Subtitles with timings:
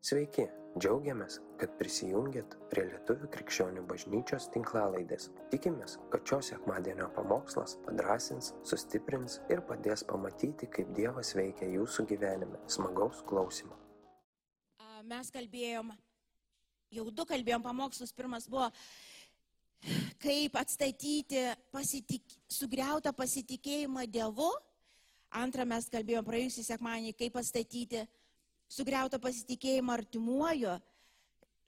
[0.00, 0.46] Sveiki,
[0.80, 5.26] džiaugiamės, kad prisijungiat prie Lietuvų krikščionių bažnyčios tinklalaidės.
[5.52, 12.62] Tikimės, kad šios sekmadienio pamokslas padrasins, sustiprins ir padės pamatyti, kaip Dievas veikia jūsų gyvenime.
[12.64, 13.76] Smagaus klausimų.
[15.10, 15.90] Mes kalbėjom,
[16.96, 18.14] jau du kalbėjom pamokslus.
[18.16, 18.70] Pirmas buvo,
[20.24, 21.44] kaip atstatyti
[21.76, 24.48] pasitik, sugriautą pasitikėjimą Dievu.
[25.44, 28.06] Antra, mes kalbėjom praėjusį sekmanį, kaip atstatyti
[28.70, 30.78] sugriautą pasitikėjimą artimuoju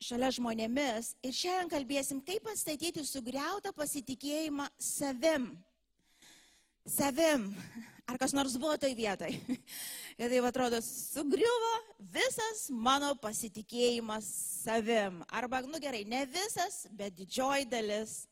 [0.02, 1.12] šalia žmonėmis.
[1.22, 5.52] Ir šiandien kalbėsim, kaip atstatyti sugriautą pasitikėjimą savim.
[6.88, 7.50] Savim.
[8.10, 9.30] Ar kas nors buvo toj vietoj?
[10.20, 11.72] Ir taip atrodo, sugriuvo
[12.12, 14.26] visas mano pasitikėjimas
[14.64, 15.22] savim.
[15.30, 18.24] Arba, nu gerai, ne visas, bet didžioji dalis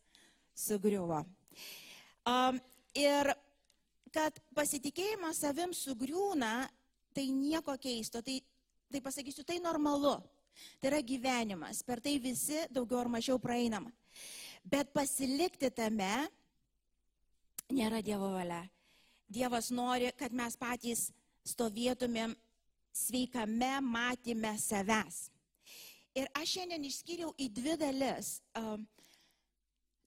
[0.59, 1.23] sugriuvo.
[2.27, 2.59] Um,
[2.99, 3.31] ir
[4.13, 6.69] kad pasitikėjimas savim sugriūna,
[7.15, 8.21] tai nieko keisto.
[8.27, 8.37] Tai
[8.91, 10.19] tai pasakysiu, tai normalu.
[10.81, 11.83] Tai yra gyvenimas.
[11.87, 13.89] Per tai visi daugiau ar mažiau praeinam.
[14.67, 16.29] Bet pasilikti tame
[17.71, 18.65] nėra Dievo valia.
[19.31, 21.09] Dievas nori, kad mes patys
[21.47, 22.35] stovėtumėm
[22.93, 25.29] sveikame matime savęs.
[26.19, 28.41] Ir aš šiandien išskyriau į dvi dalis.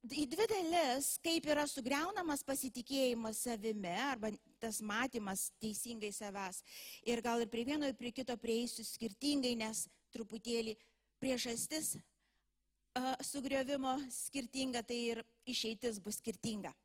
[0.04, 6.59] Į dvi dalis, kaip yra sugriaunamas pasitikėjimas savimi arba tas matymas teisingai savęs.
[7.08, 10.76] Ir gal ir prie vieno, ir prie kito prieisiu skirtingai, nes truputėlį
[11.24, 16.76] priežastis uh, sugriovimo skirtinga, tai ir išeitis bus skirtinga.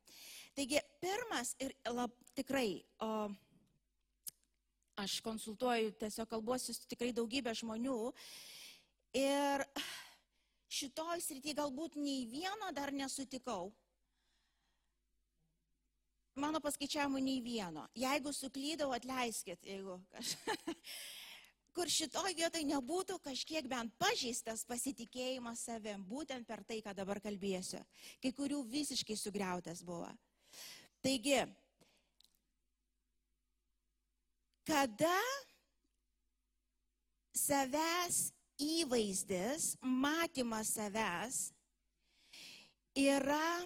[0.55, 3.27] Taigi, pirmas ir lab, tikrai, uh,
[4.95, 7.99] aš konsultuoju, tiesiog kalbuosiu tikrai daugybė žmonių
[9.19, 9.67] ir
[10.69, 13.71] šitoj srity galbūt nei vieno dar nesutikau,
[16.39, 17.87] mano paskaičiavimu nei vieno.
[17.97, 20.37] Jeigu suklydau, atleiskit, jeigu kažkas.
[21.75, 27.79] Kur šitoj vietoj nebūtų kažkiek bent pažįstas pasitikėjimas savim, būtent per tai, ką dabar kalbėsiu.
[28.23, 30.09] Kai kurių visiškai sugriautas buvo.
[31.05, 31.43] Taigi,
[34.67, 35.13] kada
[37.37, 38.19] savęs
[38.59, 41.39] įvaizdis, matymas savęs
[42.99, 43.65] yra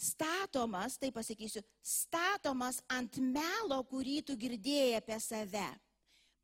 [0.00, 5.68] statomas, tai pasakysiu, statomas ant melo, kurį tu girdėjai apie save.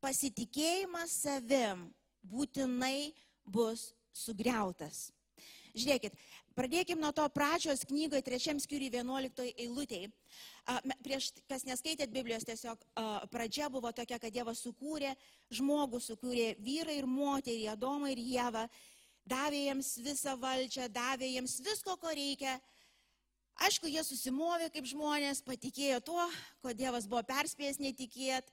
[0.01, 1.87] Pasitikėjimas savim
[2.21, 3.13] būtinai
[3.45, 5.07] bus sugriautas.
[5.77, 6.13] Žiūrėkit,
[6.57, 10.09] pradėkime nuo to pradžios knygoje, trečiam skyriui, 11 eilutėje.
[11.05, 12.81] Prieš, kas neskaitėt Biblijos, tiesiog
[13.31, 15.13] pradžia buvo tokia, kad Dievas sukūrė
[15.53, 18.65] žmogų, sukūrė vyrą ir moterį, Adomą ir Jėvą,
[19.27, 22.57] davė jiems visą valdžią, davė jiems visko, ko reikia
[23.57, 26.25] Aišku, jie susimovė kaip žmonės, patikėjo tuo,
[26.61, 28.51] ko Dievas buvo perspėjęs netikėt.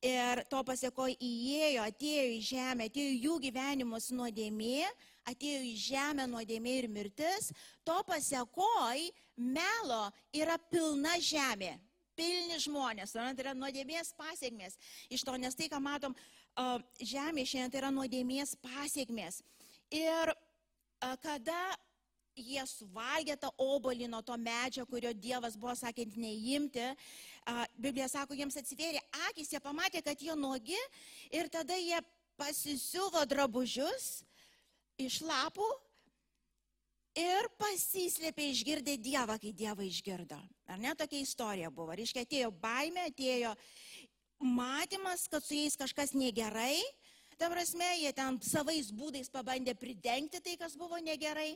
[0.00, 4.86] Ir to pasiekoj įėjo, atėjo į žemę, atėjo jų gyvenimus nuodėmė,
[5.28, 7.50] atėjo į žemę nuodėmė ir mirtis.
[7.84, 11.74] To pasiekoj melo yra pilna žemė,
[12.16, 14.78] pilni žmonės, tai yra nuodėmės pasiekmės.
[15.12, 16.16] Iš to, nes tai, ką matom
[16.96, 19.42] žemė šiandien, tai yra nuodėmės pasiekmės.
[19.92, 20.32] Ir
[21.20, 21.60] kada
[22.36, 26.86] jie suvalgė tą obolį nuo to medžio, kurio Dievas buvo sakant neimti.
[27.76, 30.78] Biblija sako, jiems atsivėrė akis, jie pamatė, kad jie nogi
[31.34, 32.00] ir tada jie
[32.40, 34.22] pasisiuvo drabužius
[35.00, 35.66] iš lapų
[37.20, 40.38] ir pasislėpė išgirdę Dievą, kai Dievą išgirdo.
[40.70, 41.96] Ar ne tokia istorija buvo?
[41.98, 43.54] Reiškia, atėjo baime, atėjo
[44.40, 46.78] matymas, kad su jais kažkas negerai
[47.40, 51.54] Ta prasme, jie ten savais būdais pabandė pridengti tai, kas buvo negerai.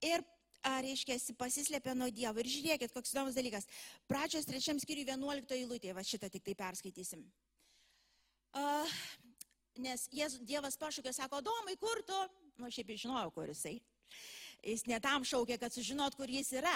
[0.00, 0.24] Ir
[0.64, 2.40] reiškia, pasislėpė nuo Dievo.
[2.40, 3.68] Ir žiūrėkit, koks įdomus dalykas.
[4.08, 7.26] Pradžios trečiam skyriui 11 eilutė, va šitą tik tai perskaitysim.
[8.56, 8.96] Uh,
[9.84, 12.18] nes jes, Dievas pašaukė, sako, Domai, kur tu?
[12.58, 13.76] Nu, šiaip žinojau, kur jisai.
[14.64, 16.74] Jis netam šaukė, kad sužinot, kur jis yra.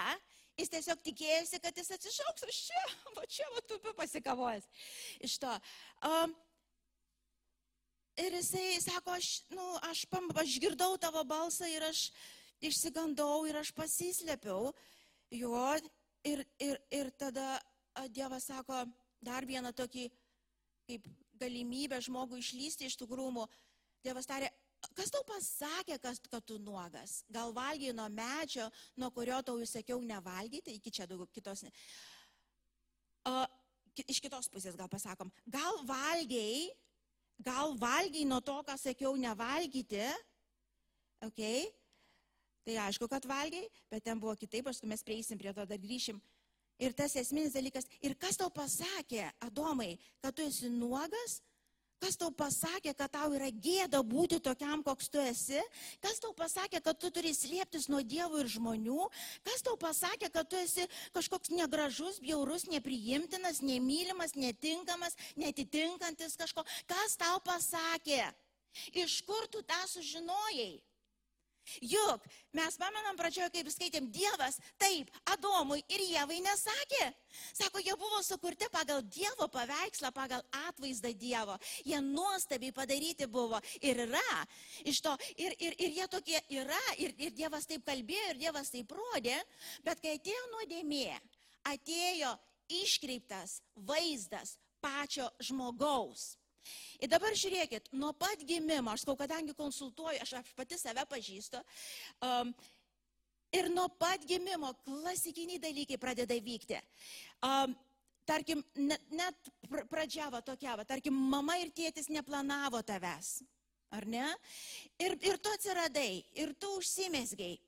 [0.60, 2.86] Jis tiesiog tikėjosi, kad jis atsišauks iš čia,
[3.16, 4.68] va čia, va tu pasikavojęs.
[5.24, 5.52] Iš to.
[6.04, 6.36] Um,
[8.20, 10.04] Ir jisai sako, aš, nu, aš,
[10.36, 12.10] aš girdau tavo balsą ir aš
[12.60, 14.72] išsigandau ir aš pasislėpiau
[15.32, 15.62] jo.
[16.22, 17.56] Ir, ir, ir tada
[18.14, 18.84] Dievas sako
[19.24, 20.04] dar vieną tokį
[20.86, 21.08] kaip
[21.40, 23.46] galimybę žmogui išlysti iš tų krūmų.
[24.04, 24.52] Dievas tarė,
[24.94, 27.22] kas tau pasakė, kas, kad tu nuogas?
[27.32, 28.68] Gal valgiai nuo medžio,
[29.00, 31.64] nuo kurio tau įsakiau nevalgyti, iki čia daugiau kitos.
[33.26, 33.34] O,
[34.06, 36.68] iš kitos pusės gal pasakom, gal valgiai
[37.44, 40.04] gal valgiai nuo to, ką sakiau, nevalgyti,
[41.26, 41.40] ok,
[42.66, 46.20] tai aišku, kad valgiai, bet ten buvo kitaip, paskui mes prieisim prie to, dar grįšim.
[46.82, 51.40] Ir tas esminis dalykas, ir kas tau pasakė, Adomai, kad tu esi nuogas,
[52.02, 55.60] Kas tau pasakė, kad tau yra gėda būti tokiam, koks tu esi?
[56.02, 59.06] Kas tau pasakė, kad tu turi slėptis nuo dievų ir žmonių?
[59.46, 66.66] Kas tau pasakė, kad tu esi kažkoks negražus, bjaurus, nepriimtinas, nemylimas, netinkamas, netitinkantis kažko?
[66.90, 68.24] Kas tau pasakė?
[68.98, 70.82] Iš kur tu tą sužinojai?
[71.82, 72.24] Juk
[72.56, 77.08] mes pamenam pradžioje, kaip skaitėm, Dievas taip Adomui ir Jėvai nesakė.
[77.54, 81.56] Sako, jie buvo sukurti pagal Dievo paveikslą, pagal atvaizdą Dievo.
[81.86, 84.42] Jie nuostabiai padaryti buvo ir yra.
[84.84, 88.74] Iš to, ir, ir, ir jie tokie yra, ir, ir Dievas taip kalbėjo, ir Dievas
[88.74, 89.38] taip rodė.
[89.86, 91.08] Bet kai atėjo nuodėmė,
[91.72, 92.34] atėjo
[92.82, 96.32] iškreiptas vaizdas pačio žmogaus.
[97.02, 101.62] Ir dabar žiūrėkit, nuo pat gimimo, aš sakau, kadangi konsultuoju, aš, aš pati save pažįstu,
[102.26, 102.52] um,
[103.52, 106.78] ir nuo pat gimimo klasikiniai dalykai pradeda vykti.
[107.44, 107.74] Um,
[108.28, 109.50] tarkim, net, net
[109.90, 113.40] pradžia va tokia, va, tarkim, mama ir tėtis neplanavo tavęs,
[113.92, 114.28] ar ne?
[115.02, 117.58] Ir, ir tu atsiradai, ir tu užsimesgiai.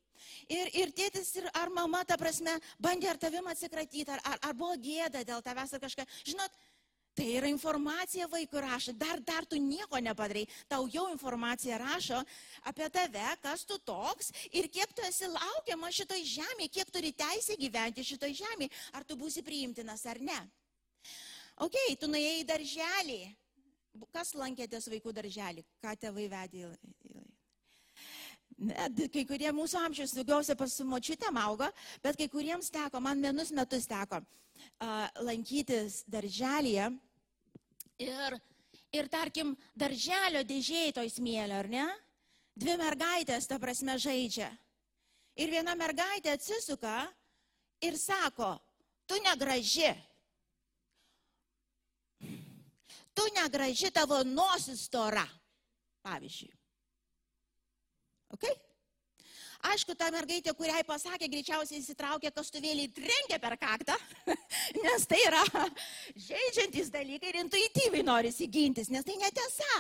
[0.49, 4.55] Ir, ir tėtis, ir ar mama, ta prasme, bandė ar tavim atsikratyti, ar, ar, ar
[4.57, 6.07] buvo gėda dėl tavęs ar kažką.
[6.31, 6.55] Žinot,
[7.15, 12.19] Tai yra informacija vaikui rašo, dar, dar tu nieko nepadarai, tau jau informacija rašo
[12.67, 17.55] apie tave, kas tu toks ir kiek tu esi laukiama šitoj žemėje, kiek turi teisę
[17.61, 20.41] gyventi šitoj žemėje, ar tu būsi priimtinas ar ne.
[21.63, 23.23] Ok, tu nuėjai į darželį.
[24.11, 25.63] Kas lankėtės vaikų darželį?
[25.83, 26.73] Ką tėvai vedė į...
[29.15, 31.71] Kai kurie mūsų amžiaus daugiausia pas močiutėm auga,
[32.03, 34.23] bet kai kuriems teko, man vienus metus teko
[35.25, 36.89] lankytis darželėje
[38.03, 38.39] ir,
[38.95, 41.87] ir tarkim, darželio dėžėjai toj smėlio, ar ne?
[42.55, 44.51] Dvi mergaitės, ta prasme, žaidžia.
[45.43, 47.01] Ir viena mergaitė atsisuka
[47.83, 48.55] ir sako,
[49.11, 49.91] tu negraži.
[53.15, 55.25] Tu negraži tavo nosis stora.
[56.05, 56.53] Pavyzdžiui.
[58.35, 58.55] Okay?
[59.65, 63.97] Aišku, ta mergaitė, kuriai pasakė, greičiausiai įsitraukė kastuvėlį, trenkė per kaktą,
[64.85, 65.41] nes tai yra
[66.27, 69.79] žaidžiantis dalykai ir intuityviai nori įsigintis, nes tai netiesa.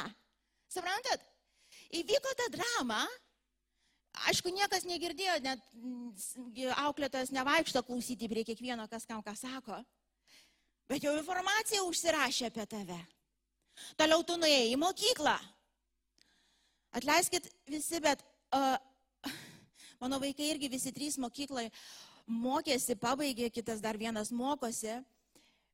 [0.73, 1.27] Suprantat?
[1.95, 3.03] Įvyko ta drama,
[4.31, 5.61] aišku, niekas negirdėjo, net
[6.87, 9.83] auklėtojas nevaikšto klausyti prie kiekvieno, kas kam ką sako,
[10.89, 12.99] bet jau informacija užsirašė apie tave.
[14.01, 15.37] Toliau tu nuėjai į mokyklą.
[16.95, 18.21] Atleiskit visi, bet
[18.55, 18.79] uh,
[20.05, 21.71] Mano vaikai irgi visi trys mokyklai
[22.29, 24.99] mokėsi, pabaigė, kitas dar vienas mokosi.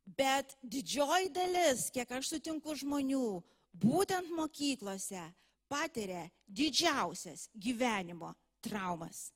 [0.06, 3.40] Bet didžioji dalis, kiek aš sutinku žmonių,
[3.74, 5.24] būtent mokyklose
[5.66, 8.30] patiria didžiausias gyvenimo
[8.62, 9.32] traumas.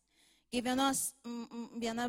[0.54, 1.08] Kai vienos,
[1.74, 2.06] viena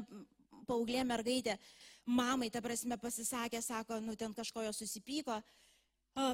[0.69, 1.57] paauglė mergaitė
[2.05, 5.41] mamai, ta prasme, pasisakė, sako, nu ten kažko jo susipyko,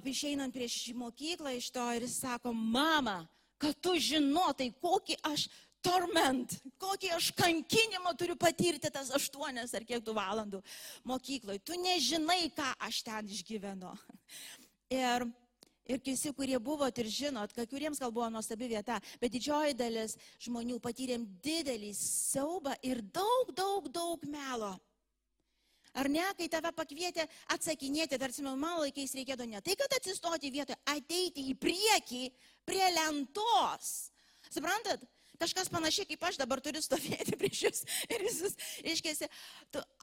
[0.04, 3.22] išeinant prieš mokyklą iš to ir sako, mama,
[3.56, 5.48] kad tu žinotai, kokį aš
[5.86, 10.62] torment, kokį aš kankinimą turiu patirti tas aštuonias ar kiek tų valandų
[11.08, 11.64] mokykloje.
[11.66, 13.94] Tu nežinai, ką aš ten išgyvenu.
[14.92, 15.26] Ir,
[15.88, 20.18] ir visi, kurie buvot ir žinot, kai kuriems gal buvo nuostabi vieta, bet didžioji dalis
[20.44, 24.76] žmonių patyrėm didelį siaubą ir daug, daug, daug melo.
[25.92, 30.78] Ar ne, kai tave pakvietė atsakinėti, tarsi mano laikais reikėdavo ne tai, kad atsistoti vietoje,
[30.88, 32.22] ateiti į priekį
[32.68, 33.90] prie lentos.
[34.48, 35.04] Suprantat?
[35.42, 38.54] Kažkas panašiai kaip aš dabar turiu stovėti prieš jūs ir visus
[38.94, 39.30] iškėsi.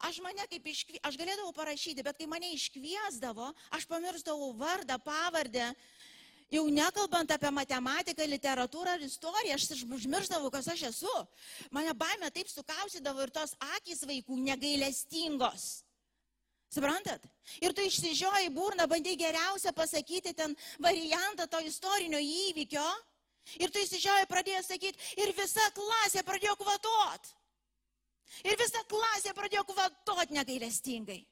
[0.09, 5.73] Aš mane kaip iškviesdavau, aš galėdavau parašyti, bet kai mane iškviesdavo, aš pamiršdavau vardą, pavardę.
[6.49, 11.17] Jau nekalbant apie matematiką, literatūrą ar istoriją, aš užmirždavau, kas aš esu.
[11.71, 15.69] Mane baime taip sukausydavo ir tos akis vaikų negailestingos.
[16.73, 17.23] Suprantat?
[17.65, 22.89] Ir tu išsižioji burną, bandai geriausia pasakyti ten variantą to istorinio įvykio,
[23.57, 27.33] Ir tu įsižiauji pradėjo sakyti, ir visa klasė pradėjo kvatot.
[28.45, 31.23] Ir visa klasė pradėjo kvatot negailestingai.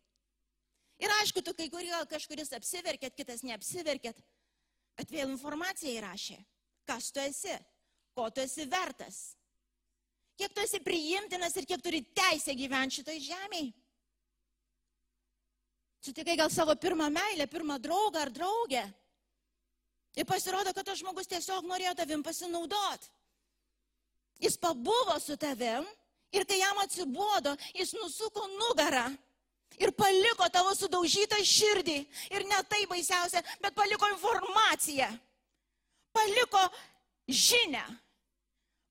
[0.96, 4.23] Ir aišku, tu kai kurio kažkuris apsiverkėt, kitas neapsiverkėt,
[4.96, 6.38] bet vėl informacija įrašė,
[6.88, 7.52] kas tu esi,
[8.16, 9.18] ko tu esi vertas,
[10.40, 13.75] kiek tu esi priimtinas ir kiek turi teisę gyventi šitoj žemėje.
[16.06, 18.85] Sutikai gal savo pirmą meilę, pirmą draugą ar draugę.
[20.16, 23.02] Ir pasirodo, kad tas žmogus tiesiog norėjo tavim pasinaudot.
[24.40, 25.85] Jis pabuvo su tavim
[26.32, 29.06] ir kai jam atsibodo, jis nusuko nugarą
[29.80, 31.99] ir paliko tavo sudaužytą širdį.
[32.32, 35.11] Ir ne tai baisiausia, bet paliko informaciją.
[36.16, 36.64] Paliko
[37.28, 37.85] žinę.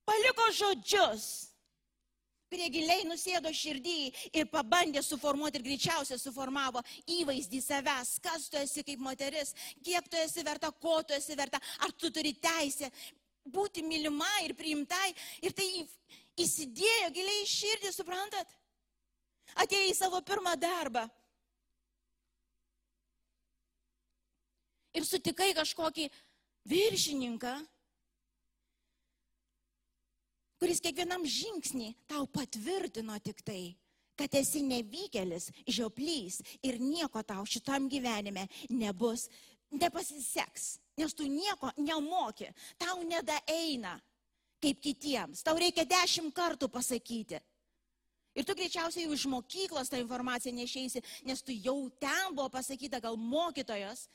[0.06, 1.55] Paliko žodžius.
[2.56, 3.96] Kurie giliai nusėdo širdį
[4.40, 6.80] ir pabandė suformuoti ir greičiausiai suformavo
[7.12, 9.52] įvaizdį savęs, kas tu esi kaip moteris,
[9.84, 12.88] kiek tu esi verta, ko tu esi verta, ar tu turi teisę
[13.52, 15.12] būti mylima ir priimtai.
[15.44, 15.68] Ir tai
[16.40, 18.56] įsidėjo giliai į širdį, suprantat?
[19.60, 21.04] Atėjo į savo pirmą darbą.
[24.96, 26.08] Ir sutikai kažkokį
[26.72, 27.58] viršininką,
[30.62, 33.76] kuris kiekvienam žingsnį tau patvirtino tik tai,
[34.16, 39.28] kad esi nevykėlis, žioplys ir nieko tau šitam gyvenime nebus,
[39.76, 42.48] nepasiseks, nes tu nieko nemoki,
[42.80, 43.98] tau nedaeina
[44.64, 47.42] kaip kitiems, tau reikia dešimt kartų pasakyti.
[48.36, 53.16] Ir tu greičiausiai iš mokyklos tą informaciją nešeisi, nes tu jau ten buvo pasakyta, gal
[53.16, 54.10] mokytojas,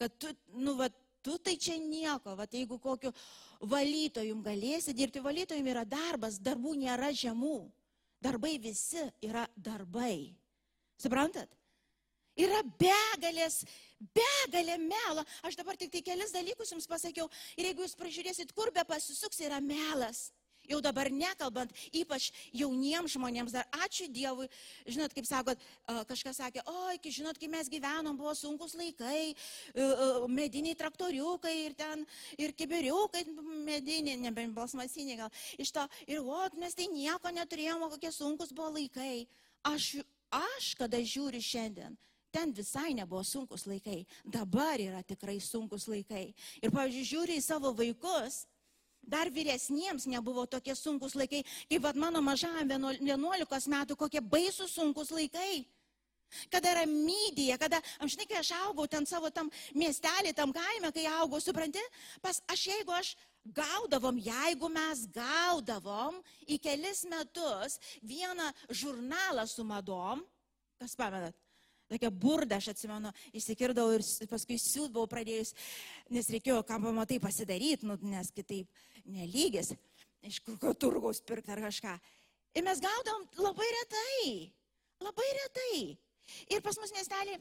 [0.00, 0.88] kad tu, nu, va,
[1.28, 3.12] tu tai čia nieko, va, jeigu kokiu
[3.60, 7.58] valytojum galėsi dirbti, valytojum yra darbas, darbų nėra žemų,
[8.24, 10.32] darbai visi yra darbai.
[10.98, 11.52] Suprantat?
[12.38, 13.60] Yra begalės,
[14.14, 15.24] begalė melo.
[15.44, 17.26] Aš dabar tik tai kelis dalykus jums pasakiau.
[17.58, 20.28] Ir jeigu jūs pražiūrėsit, kur be pasisuks, yra melas.
[20.68, 24.48] Jau dabar nekalbant, ypač jauniems žmonėms, dar ačiū Dievui,
[24.84, 25.62] žinot, kaip sakot,
[26.10, 29.32] kažkas sakė, o, iki žinot, kai mes gyvenom, buvo sunkus laikai,
[30.28, 32.04] mediniai traktoriukai ir ten,
[32.36, 33.24] ir kiberiukai
[33.64, 38.74] mediniai, nebent balsmasiniai gal, iš to, ir o, mes tai nieko neturėjome, kokie sunkus buvo
[38.76, 39.24] laikai.
[39.66, 39.96] Aš,
[40.32, 41.96] aš kada žiūriu šiandien,
[42.34, 46.28] ten visai nebuvo sunkus laikai, dabar yra tikrai sunkus laikai.
[46.60, 48.44] Ir, pavyzdžiui, žiūri į savo vaikus,
[49.08, 55.12] dar vyresniems nebuvo tokie sunkus laikai, kaip vad mano mažam 11 metų, kokie baisūs sunkus
[55.14, 55.64] laikai.
[56.52, 60.92] Kada yra mydija, kada, aš žinai, kai aš augau ten savo tam miestelį, tam kaime,
[60.92, 61.80] kai augau, supranti,
[62.20, 63.14] pas aš jeigu aš
[63.56, 70.20] gaudavom, jeigu mes gaudavom į kelis metus vieną žurnalą su madom,
[70.78, 71.36] kas pamenat,
[71.88, 75.54] tokia burda, aš atsimenu, įsikirdavau ir paskui siūdavau pradėjus,
[76.12, 78.68] nes reikėjo, ką pamatai pasidaryti, nu, nes kitaip
[79.12, 79.72] nelygis,
[80.22, 81.94] iš kokio turgaus pirkti ar kažką.
[82.56, 84.50] Ir mes gaudom labai retai,
[85.04, 85.80] labai retai.
[86.52, 87.38] Ir pas mus miestelį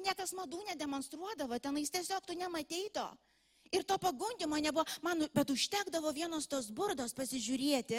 [0.00, 3.06] niekas madų nedemonstruodavo, tenais tiesiog tu nematei to.
[3.74, 7.98] Ir to pagundimo nebuvo, man, bet užtekdavo vienos tos burdos pasižiūrėti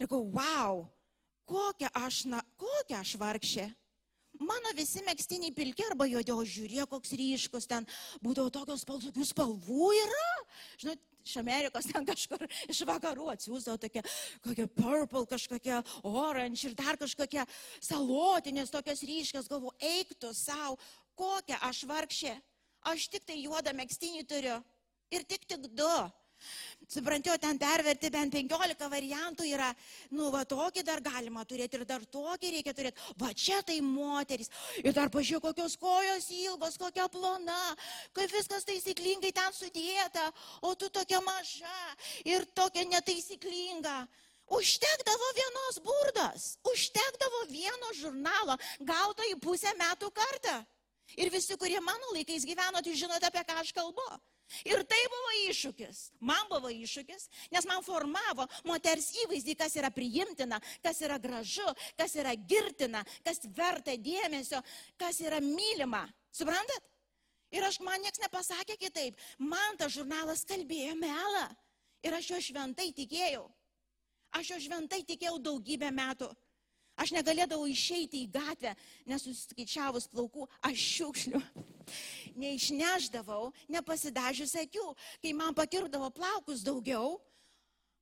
[0.00, 0.84] ir galvoju, wow,
[1.44, 3.68] kokia aš, na, kokia aš vargšė.
[4.42, 7.86] Mano visi mėgstiniai pilki arba juodi, o žiūrėk, koks ryškus ten
[8.24, 10.30] būdavo tokios spalvų, tokių spalvų yra.
[10.82, 14.02] Žinot, iš Amerikos ten kažkur iš vakarų atsiųsdavo tokie,
[14.44, 17.46] kokie purple, kažkokie orange ir dar kažkokie
[17.78, 20.80] salotinės, tokios ryškios, galvo, eiktų savo,
[21.14, 22.34] kokią aš vargšė.
[22.90, 24.58] Aš tik tai juodą mėgstinį turiu.
[25.14, 25.94] Ir tik tik du.
[26.88, 29.70] Suprantu, ten perverti bent 15 variantų yra,
[30.12, 33.00] nu, va tokį dar galima turėti ir dar tokį reikia turėti.
[33.20, 34.50] Va čia tai moteris.
[34.82, 37.62] Ir dar pažiūrėk, kokios kojos ilgos, kokia plona,
[38.12, 40.28] kaip viskas taisyklingai ten sudėta,
[40.60, 41.80] o tu tokia maža
[42.28, 44.04] ir tokia netaisyklinga.
[44.52, 50.60] Užtekdavo vienos burdos, užtekdavo vieno žurnalo, gauto į pusę metų kartą.
[51.16, 54.04] Ir visi, kurie mano laikais gyveno, tai žinote, apie ką aš kalbu.
[54.68, 56.00] Ir tai buvo iššūkis.
[56.24, 61.66] Man buvo iššūkis, nes man formavo moters įvaizdį, kas yra priimtina, kas yra gražu,
[61.98, 64.62] kas yra girtina, kas verta dėmesio,
[65.00, 66.06] kas yra mylima.
[66.34, 66.90] Suprantat?
[67.54, 69.18] Ir aš man niekas nepasakė kitaip.
[69.38, 71.44] Man tas žurnalas kalbėjo melą.
[72.04, 73.44] Ir aš jo šventai tikėjau.
[74.34, 76.28] Aš jo šventai tikėjau daugybę metų.
[76.98, 78.74] Aš negalėdavau išeiti į gatvę,
[79.10, 81.40] nesuskaičiavus plaukų, aš šiukšliu.
[82.38, 84.90] Neišneždavau, nepasidažius akių.
[85.22, 87.18] Kai man pakirdavo plaukus daugiau,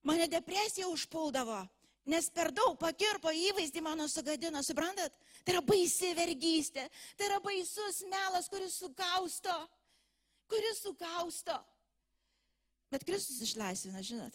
[0.02, 1.62] mane depresija užpuldavo.
[2.02, 5.14] Nes per daug pakirpo įvaizdį mano sugadino, suprantat?
[5.46, 9.54] Tai yra baisi vergystė, tai yra baisus melas, kuris sukausto,
[10.50, 11.60] kuris sukausto.
[12.90, 14.34] Bet Kristus išlaisvina, žinot.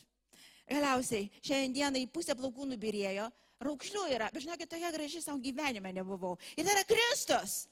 [0.67, 3.27] Galiausiai šiandieną į pusę plaukų nubirėjo,
[3.63, 6.35] raukšlių yra, bet žinokit, tokia graži savo gyvenime nebuvau.
[6.55, 7.65] Ir tai yra Kristus.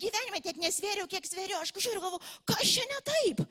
[0.00, 1.60] Gyvenime tiek nesvėriau, kiek svėriau.
[1.62, 3.44] Aš kažkaip galvoju, kas čia ne taip?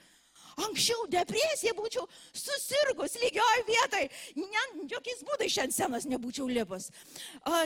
[0.60, 2.04] Anksčiau depresija būčiau
[2.36, 4.08] susirgus lygioj vietoj.
[4.36, 6.90] Ne, jokiais būdais šiandien senas nebūčiau lipus.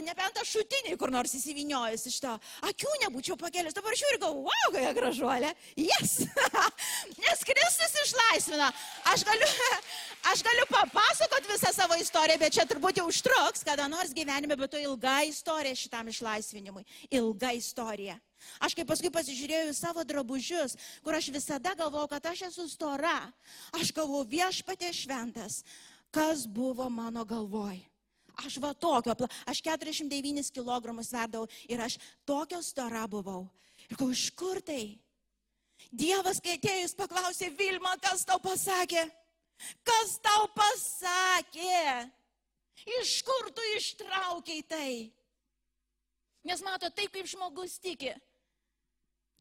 [0.06, 2.34] Nebent aš šutiniai kur nors įsiviniojęs iš to.
[2.70, 3.76] Akių nebūčiau pakėlęs.
[3.78, 5.52] Dabar žiūriu, galvoju, wow, kokia gražuolė.
[5.82, 6.20] Yes.
[7.24, 8.70] Nes Kristus išlaisvina.
[9.14, 9.50] Aš galiu,
[10.34, 14.76] aš galiu papasakot visą savo istoriją, bet čia turbūt jau užtruks, kada nors gyvenime, bet
[14.76, 16.86] to ilga istorija šitam išlaisvinimui.
[17.10, 18.20] Ilga istorija.
[18.64, 23.18] Aš kaip paskui pasižiūrėjau į savo drabužius, kur aš visada galvojau, kad aš esu stora.
[23.76, 25.64] Aš galvojau viešpatė šventas,
[26.14, 27.82] kas buvo mano galvoj.
[28.44, 29.16] Aš va tokio,
[29.48, 31.98] aš 49 kg sverdavau ir aš
[32.28, 33.46] tokio stora buvau.
[33.90, 34.98] Ir kau iš kur tai?
[35.92, 39.06] Dievas, kai atėjus, paklausė Vilma, kas tau pasakė?
[39.88, 42.10] Kas tau pasakė?
[43.00, 44.92] Iš kur tu ištraukiai tai?
[46.46, 48.12] Nes mato, taip kaip žmogus tiki,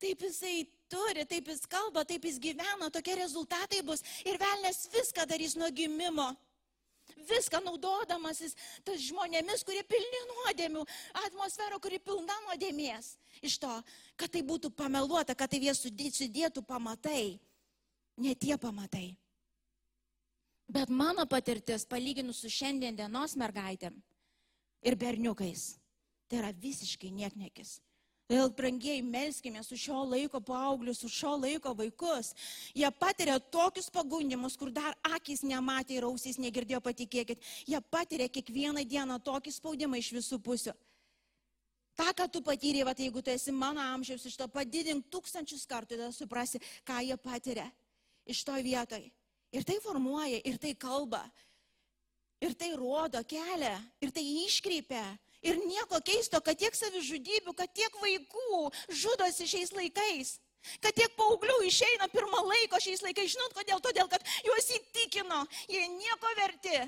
[0.03, 4.03] taip jisai turi, taip jis kalba, taip jis gyvena, tokie rezultatai bus.
[4.27, 6.33] Ir velnės viską darys nuo gimimo.
[7.25, 10.85] Viską naudodamasis tas žmonėmis, kurie pilni nuodėmių,
[11.25, 13.15] atmosfera, kuri pilna nuodėmės.
[13.45, 13.73] Iš to,
[14.21, 17.39] kad tai būtų pameluota, kad tai jie sudėtų pamatai.
[18.21, 19.15] Ne tie pamatai.
[20.69, 23.97] Bet mano patirtis, palyginus su šiandien dienos mergaitėm
[24.85, 25.75] ir berniukais,
[26.29, 27.79] tai yra visiškai nieknekis.
[28.25, 32.33] Todėl, brangiai, melskime su šio laiko paauglius, su šio laiko vaikus.
[32.73, 37.45] Jie patiria tokius pagundimus, kur dar akis nematė ir ausys negirdėjo, patikėkit.
[37.69, 40.73] Jie patiria kiekvieną dieną tokį spaudimą iš visų pusių.
[41.95, 45.95] Ta, ką tu patyrė, va, jeigu tu esi mano amžiaus, iš to padidink tūkstančius kartų,
[45.95, 47.69] tada suprasi, ką jie patiria
[48.26, 49.04] iš to vietoj.
[49.54, 51.23] Ir tai formuoja, ir tai kalba,
[52.43, 55.04] ir tai rodo kelią, ir tai iškreipia.
[55.45, 60.39] Ir nieko keisto, kad tiek savižudybių, kad tiek vaikų žudosi šiais laikais.
[60.81, 63.35] Kad tiek paauglių išeina pirmą laiko šiais laikais.
[63.35, 63.83] Žinot kodėl?
[63.85, 65.43] Todėl, kad juos įtikino.
[65.69, 66.79] Jie nieko verti.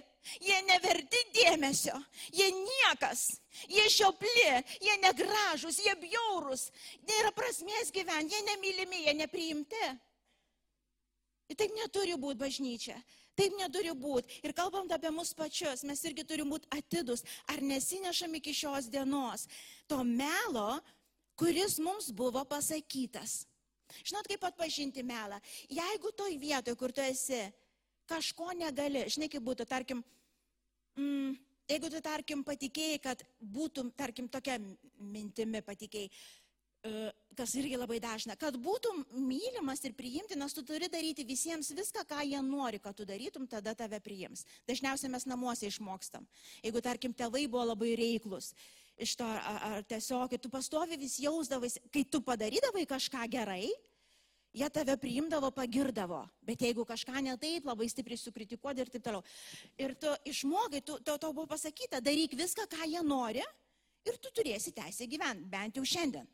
[0.40, 1.98] Jie neverti dėmesio.
[2.32, 3.26] Jie niekas.
[3.68, 4.48] Jie šiopli.
[4.80, 5.82] Jie negražus.
[5.84, 6.70] Jie bjaurus.
[7.04, 8.32] Nėra prasmės gyventi.
[8.32, 9.04] Jie nemylimi.
[9.04, 9.84] Jie nepriimti.
[11.52, 12.96] Ir taip neturi būti bažnyčia.
[13.36, 14.40] Taip neturi būti.
[14.46, 17.24] Ir kalbant apie mus pačius, mes irgi turim būti atidus.
[17.52, 19.44] Ar nesinešam iki šios dienos
[19.90, 20.78] to melo,
[21.36, 23.44] kuris mums buvo pasakytas.
[24.02, 25.38] Žinot, kaip atpažinti melą?
[25.70, 27.44] Jeigu toj vietoje, kur tu esi,
[28.10, 30.02] kažko negali, žinai, kaip būtų, tarkim,
[30.96, 31.36] mm,
[31.70, 34.58] jeigu tu, tarkim, patikėjai, kad būtum, tarkim, tokia
[34.98, 36.10] mintimi patikėjai,
[37.36, 42.22] kas irgi labai dažna, kad būtum mylimas ir priimtinas, tu turi daryti visiems viską, ką
[42.24, 44.46] jie nori, kad tu darytum, tada tave priims.
[44.68, 46.26] Dažniausiai mes namuose išmokstam.
[46.64, 48.52] Jeigu, tarkim, tėvai buvo labai reiklus,
[48.96, 53.68] iš to, ar, ar tiesiog, tu pastovi vis jausdavai, kai tu padarydavai kažką gerai,
[54.56, 56.22] jie tave priimdavo, pagirdavo.
[56.46, 59.24] Bet jeigu kažką ne taip, labai stipriai sukritikuodi ir taip toliau.
[59.76, 63.44] Ir tu išmokai, tu, to, to buvo pasakyta, daryk viską, ką jie nori
[64.06, 66.26] ir tu turėsi teisę gyventi, bent jau šiandien.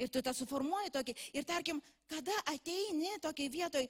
[0.00, 1.14] Ir tu tą suformuoji tokį.
[1.38, 1.80] Ir tarkim,
[2.10, 3.86] kada ateini tokiai vietoj,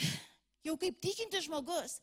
[0.66, 2.00] jau kaip tikinti žmogus,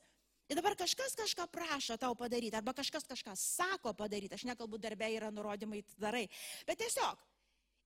[0.48, 5.12] ir dabar kažkas kažką prašo tau padaryti, arba kažkas kažką sako padaryti, aš nekalbu darbė
[5.18, 6.28] yra nurodymai, darai,
[6.68, 7.28] bet tiesiog.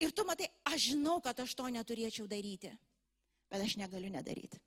[0.03, 2.73] Ir tu matai, aš žinau, kad aš to neturėčiau daryti,
[3.49, 4.59] bet aš negaliu nedaryti.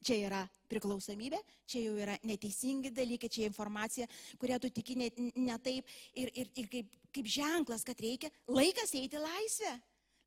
[0.00, 4.06] Čia yra priklausomybė, čia jau yra neteisingi dalykai, čia informacija,
[4.40, 8.94] kurią tu tiki ne, ne taip ir, ir, ir kaip, kaip ženklas, kad reikia laikas
[8.96, 9.74] eiti laisvę,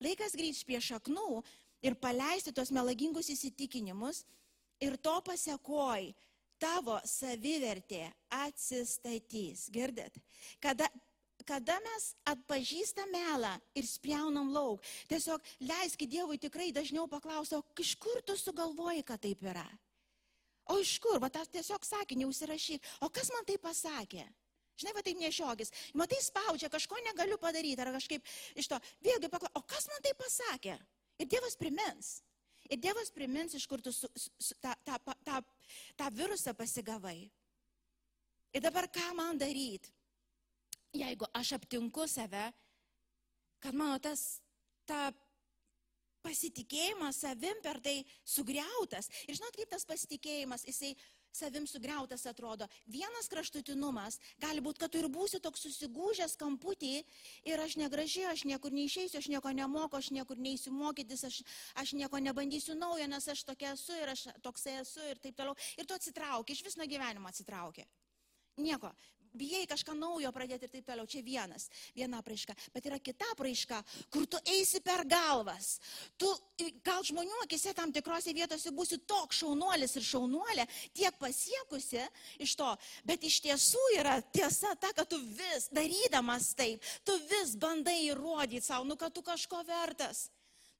[0.04, 1.42] laikas grįžti prie šaknų
[1.88, 4.22] ir paleisti tos melagingus įsitikinimus
[4.84, 6.12] ir to pasiekoj
[6.62, 9.68] tavo savivertė atsistatys.
[9.74, 10.20] Girdit?
[10.64, 10.88] Kada,
[11.48, 17.96] kada mes atpažįstam melą ir spjaunam lauk, tiesiog leiskit Dievui tikrai dažniau paklausti, o iš
[18.02, 19.66] kur tu sugalvoji, kad taip yra?
[20.72, 21.20] O iš kur?
[21.20, 22.88] Va tas tiesiog sakinį užsirašyk.
[23.04, 24.24] O kas man tai pasakė?
[24.80, 25.72] Žinai, va taip nešiogis.
[26.00, 27.82] Matai, spaudžia, kažko negaliu padaryti.
[27.84, 28.80] Ar kažkaip iš to.
[29.06, 30.78] Vėlgi paklausiu, o kas man tai pasakė?
[31.22, 32.16] Ir Dievas primins.
[32.72, 35.42] Ir Dievas primins, iš kur tu su, su, tą, tą, tą,
[36.00, 37.20] tą virusą pasigavai.
[38.54, 39.92] Ir dabar ką man daryti?
[40.94, 42.52] Jeigu aš aptinku save,
[43.64, 44.42] kad mano tas,
[44.86, 45.12] ta
[46.24, 49.10] pasitikėjimas savim per tai sugriautas.
[49.28, 50.94] Ir žinot, kaip tas pasitikėjimas, jisai
[51.34, 52.68] savim sugriautas atrodo.
[52.86, 56.94] Vienas kraštutinumas gali būti, kad tu ir būsi toks susigūžęs kamputį
[57.50, 61.42] ir aš negražiai, aš niekur neišeisiu, aš nieko nemoku, aš niekur neįsiu mokytis, aš,
[61.82, 65.58] aš nieko nebandysiu naujo, nes aš tokia esu ir aš toksai esu ir taip toliau.
[65.82, 67.88] Ir tu atsitrauki, iš vis nuo gyvenimo atsitrauki.
[68.62, 68.94] Nieko
[69.38, 71.08] bijai kažką naujo pradėti ir taip toliau.
[71.10, 72.56] Čia vienas, viena praiška.
[72.74, 73.80] Bet yra kita praiška,
[74.14, 75.78] kur tu eisi per galvas.
[76.18, 76.30] Tu
[76.86, 82.06] gal žmonių akise tam tikrose vietose būsi toks šaunuolis ir šaunuolė, tiek pasiekusi
[82.44, 82.70] iš to.
[83.08, 88.66] Bet iš tiesų yra tiesa ta, kad tu vis darydamas taip, tu vis bandai įrodyti
[88.66, 90.30] savo, nu kad tu kažko vertas.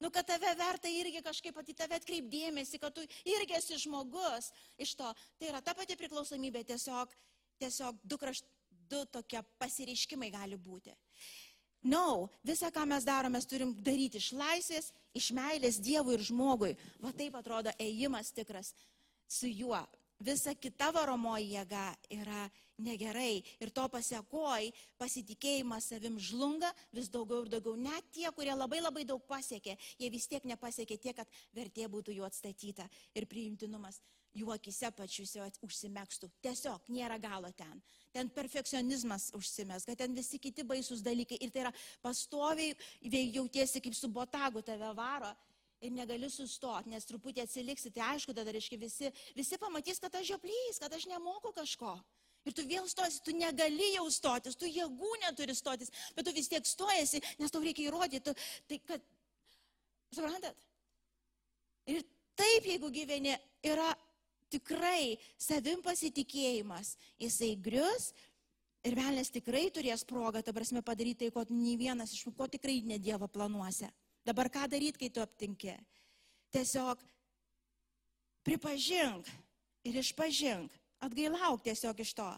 [0.04, 4.98] Nu, kad tave verta irgi kažkaip pati tave atkreipdėmėsi, kad tu irgi esi žmogus iš
[5.00, 5.12] to.
[5.40, 7.14] Tai yra ta pati priklausomybė tiesiog
[7.62, 8.48] tiesiog du, krašt,
[8.90, 10.94] du tokie pasireiškimai gali būti.
[11.84, 16.72] No, visą, ką mes darome, mes turim daryti iš laisvės, iš meilės Dievui ir žmogui.
[17.04, 18.72] Va taip atrodo ėjimas tikras
[19.28, 19.82] su juo.
[20.20, 22.48] Visa kita varomoji jėga yra
[22.84, 27.76] negerai ir to pasiekoj pasitikėjimas savim žlunga vis daugiau ir daugiau.
[27.78, 32.18] Net tie, kurie labai labai daug pasiekė, jie vis tiek nepasiekė tiek, kad vertė būtų
[32.18, 34.02] jų atstatyta ir priimtinumas
[34.34, 36.30] jų akise pačius jau užsimėgstų.
[36.42, 37.82] Tiesiog nėra galo ten.
[38.14, 42.74] Ten perfekcionizmas užsimės, kad ten visi kiti baisus dalykai ir tai yra pastoviai
[43.34, 45.34] jautiesi kaip su botagu tave varo
[45.84, 50.30] ir negali sustoti, nes truputį atsiliksi, tai aišku, tada reiškia visi, visi pamatys, kad aš
[50.32, 51.98] žioplys, kad aš nemoku kažko.
[52.44, 56.50] Ir tu vėl stosi, tu negali jau stotis, tu jėgų neturi stotis, bet tu vis
[56.52, 58.36] tiek stojasi, nes tau reikia įrodyti,
[58.68, 59.06] tai kad,
[60.12, 60.68] suprantat?
[61.88, 62.04] Ir
[62.40, 63.94] taip, jeigu gyveni, yra
[64.52, 68.12] tikrai savim pasitikėjimas, jisai grius
[68.84, 72.82] ir velnės tikrai turės progą, ta prasme, padaryti tai, ko nei vienas iš ko tikrai
[72.88, 73.88] ne Dievo planuose.
[74.24, 75.76] Dabar ką daryti, kai tu aptinki?
[76.54, 77.02] Tiesiog
[78.44, 79.28] pripažink
[79.84, 82.30] ir išpažink Atgailauk tiesiog iš to.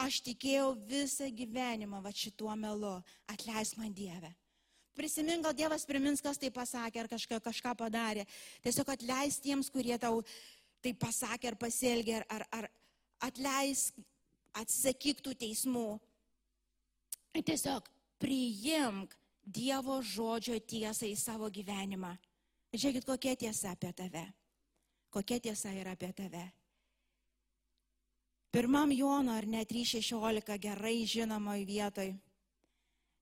[0.00, 2.98] Aš tikėjau visą gyvenimą va šituo melu.
[3.32, 4.30] Atleisk man Dievę.
[4.96, 8.24] Prisimink, gal Dievas primins, kas tai pasakė ar kažką, kažką padarė.
[8.64, 10.22] Tiesiog atleisk tiems, kurie tau
[10.84, 12.68] tai pasakė ar pasielgė, ar, ar,
[13.28, 13.96] atleisk,
[14.56, 15.88] atsisakyk tų teismų.
[17.36, 17.88] Tiesiog
[18.20, 19.12] priimk
[19.46, 22.16] Dievo žodžio tiesą į savo gyvenimą.
[22.74, 24.26] Žiūrėkit, kokia tiesa apie tave.
[25.14, 26.44] Kokia tiesa yra apie tave.
[28.50, 32.14] Pirmam Jono ar net 3.16 gerai žinomoj vietoj.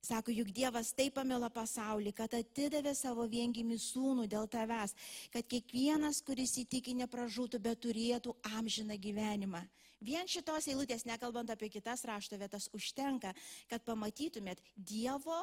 [0.04, 4.92] Sako, juk Dievas taip pamilo pasaulį, kad atidavė savo viengimį sūnų dėl tavęs,
[5.32, 9.62] kad kiekvienas, kuris įtiki, nepražūtų, bet turėtų amžiną gyvenimą.
[10.04, 13.32] Vien šitos eilutės, nekalbant apie kitas rašto vietas, užtenka,
[13.70, 15.40] kad pamatytumėt Dievo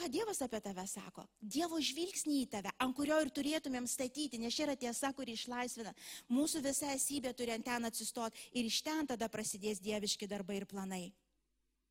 [0.00, 1.26] Ką Dievas apie tave sako?
[1.44, 5.92] Dievo žvilgsnį į tave, ant kurio ir turėtumėm statyti, nes čia yra tiesa, kuri išlaisvina.
[6.32, 10.66] Mūsų visa esybė turi ant ten atsistoti ir iš ten tada prasidės dieviški darbai ir
[10.70, 11.10] planai.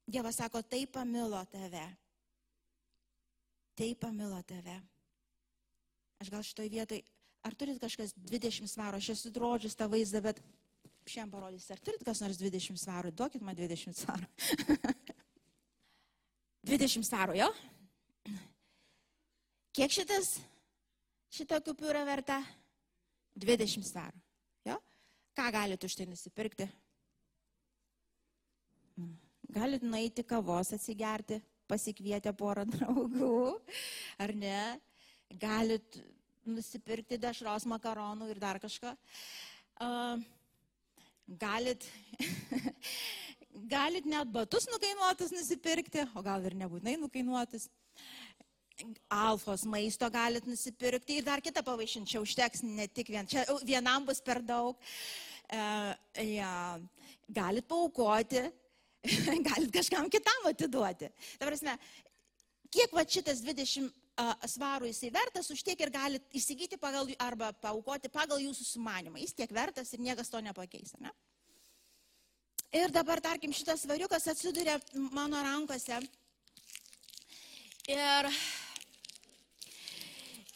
[0.10, 1.86] Dievas sako, tai pamilo tave.
[3.78, 4.80] Tai pamilo tave.
[6.17, 7.06] Aš gal šitoj vietoj,
[7.45, 10.41] ar turit kažkas 20 svarų, aš esu drodžius tą vaizdą, bet
[11.06, 14.26] šiandien parodysiu, ar turit kas nors 20 svarų, duokit man 20 svarų.
[16.74, 17.54] 20 svarų, jo?
[19.79, 20.33] Kiek šitas,
[21.31, 22.41] šita kupiūra verta?
[23.39, 24.19] 20 svarų.
[24.67, 24.73] Jo?
[25.39, 26.67] Ką galite už tai nusipirkti?
[29.55, 31.39] Galit nueiti kavos atsigerti,
[31.71, 33.39] pasikvietę porą draugų,
[34.19, 34.59] ar ne?
[35.39, 36.01] Galit
[36.43, 38.91] nusipirkti dešros makaronų ir dar kažką.
[39.79, 40.19] Uh,
[41.39, 41.87] galit,
[43.79, 47.71] galit net batus nukainuotus nusipirkti, o gal ir nebūtinai nukainuotus
[49.09, 54.21] alfos maisto galit nusipirkti ir dar kitą pavaišinčiau, užteks ne tik vien, čia vienam bus
[54.21, 54.77] per daug.
[55.49, 55.93] Uh,
[56.29, 56.51] ja,
[57.27, 58.43] galit paukoti,
[59.49, 61.09] galit kažkam kitam atiduoti.
[61.39, 61.73] Ta prasme,
[62.69, 63.89] kiek va šitas 20
[64.19, 69.17] uh, svarų jisai vertas, už tiek ir galit įsigyti pagal, arba paukoti pagal jūsų sumanimą.
[69.23, 70.93] Jis tiek vertas ir niekas to nepakeis.
[71.01, 71.13] Ne?
[72.69, 74.77] Ir dabar, tarkim, šitas svariukas atsiduria
[75.09, 75.97] mano rankose.
[77.89, 78.29] Ir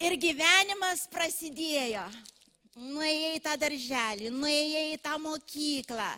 [0.03, 2.03] Ir gyvenimas prasidėjo.
[2.73, 6.09] Nuėjai į tą darželį, nuėjai į tą mokyklą,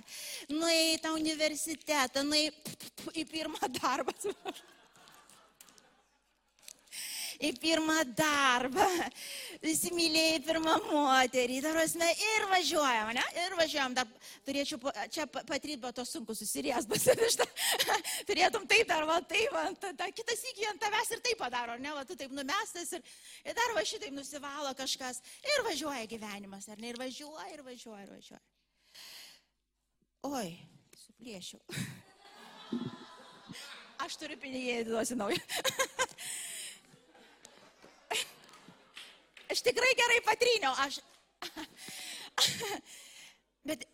[0.56, 2.54] nuėjai į tą universitetą, nuėjai
[3.22, 4.16] į pirmą darbą
[7.46, 8.86] į pirmą darbą,
[9.66, 13.26] įsimylėjai pirmą moterį, tarosme, ir važiuojam, ne?
[13.44, 14.06] Ir važiuojam, da,
[14.48, 17.48] turėčiau čia patryti, bet to sunku susirės pasivištą.
[18.30, 21.94] Turėtum taip dar, va, taip, va, ta, kitas įgyja ant tavęs ir taip padaro, ne,
[21.96, 23.06] va, tu taip numestas ir,
[23.46, 28.06] ir dar va šitaip nusivalo kažkas ir važiuoja gyvenimas, ar ne, ir važiuoja, ir važiuoja,
[28.08, 28.44] ir važiuoja.
[30.26, 30.56] Oi,
[31.06, 31.62] suplėšiau.
[34.06, 35.42] Aš turiu pinigėlį, duosiu naują.
[39.52, 40.74] Aš tikrai gerai patryniau.
[40.86, 41.00] Aš...
[43.70, 43.86] Bet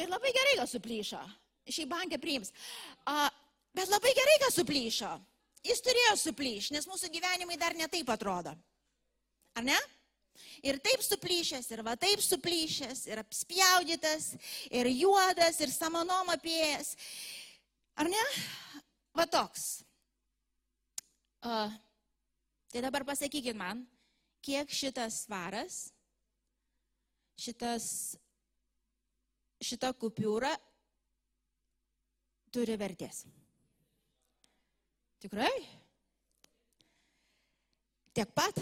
[0.00, 1.20] ir labai gerai, kad suplyšo.
[1.70, 2.52] Šį bankę priims.
[3.08, 3.28] A,
[3.76, 5.12] bet labai gerai, kad suplyšo.
[5.66, 8.54] Jis turėjo suplyšti, nes mūsų gyvenimai dar netaip atrodo.
[9.58, 9.76] Ar ne?
[10.64, 14.30] Ir taip suplyšęs, ir va taip suplyšęs, ir apspjaudytas,
[14.72, 16.94] ir juodas, ir samanom apėjęs.
[18.00, 18.24] Ar ne?
[19.16, 19.82] Va toks.
[21.44, 21.72] Uh,
[22.72, 23.84] tai dabar pasakykit man,
[24.44, 25.78] kiek šitas svaras,
[27.40, 27.86] šitas,
[29.60, 30.52] šita kupiūra
[32.54, 33.24] turi vertės.
[35.20, 35.52] Tikrai?
[38.16, 38.56] Tiek pat?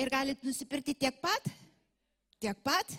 [0.00, 1.52] Ir galit nusipirkti tiek pat?
[2.42, 2.96] Tiek pat?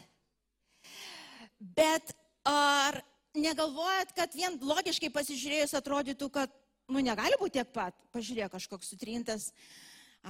[1.59, 2.13] Bet
[2.47, 3.01] ar
[3.35, 6.53] negalvojat, kad vien logiškai pasižiūrėjus atrodytų, kad,
[6.87, 7.97] nu, negali būti tiek pat.
[8.15, 9.49] Pažiūrėk, kažkoks sutrintas,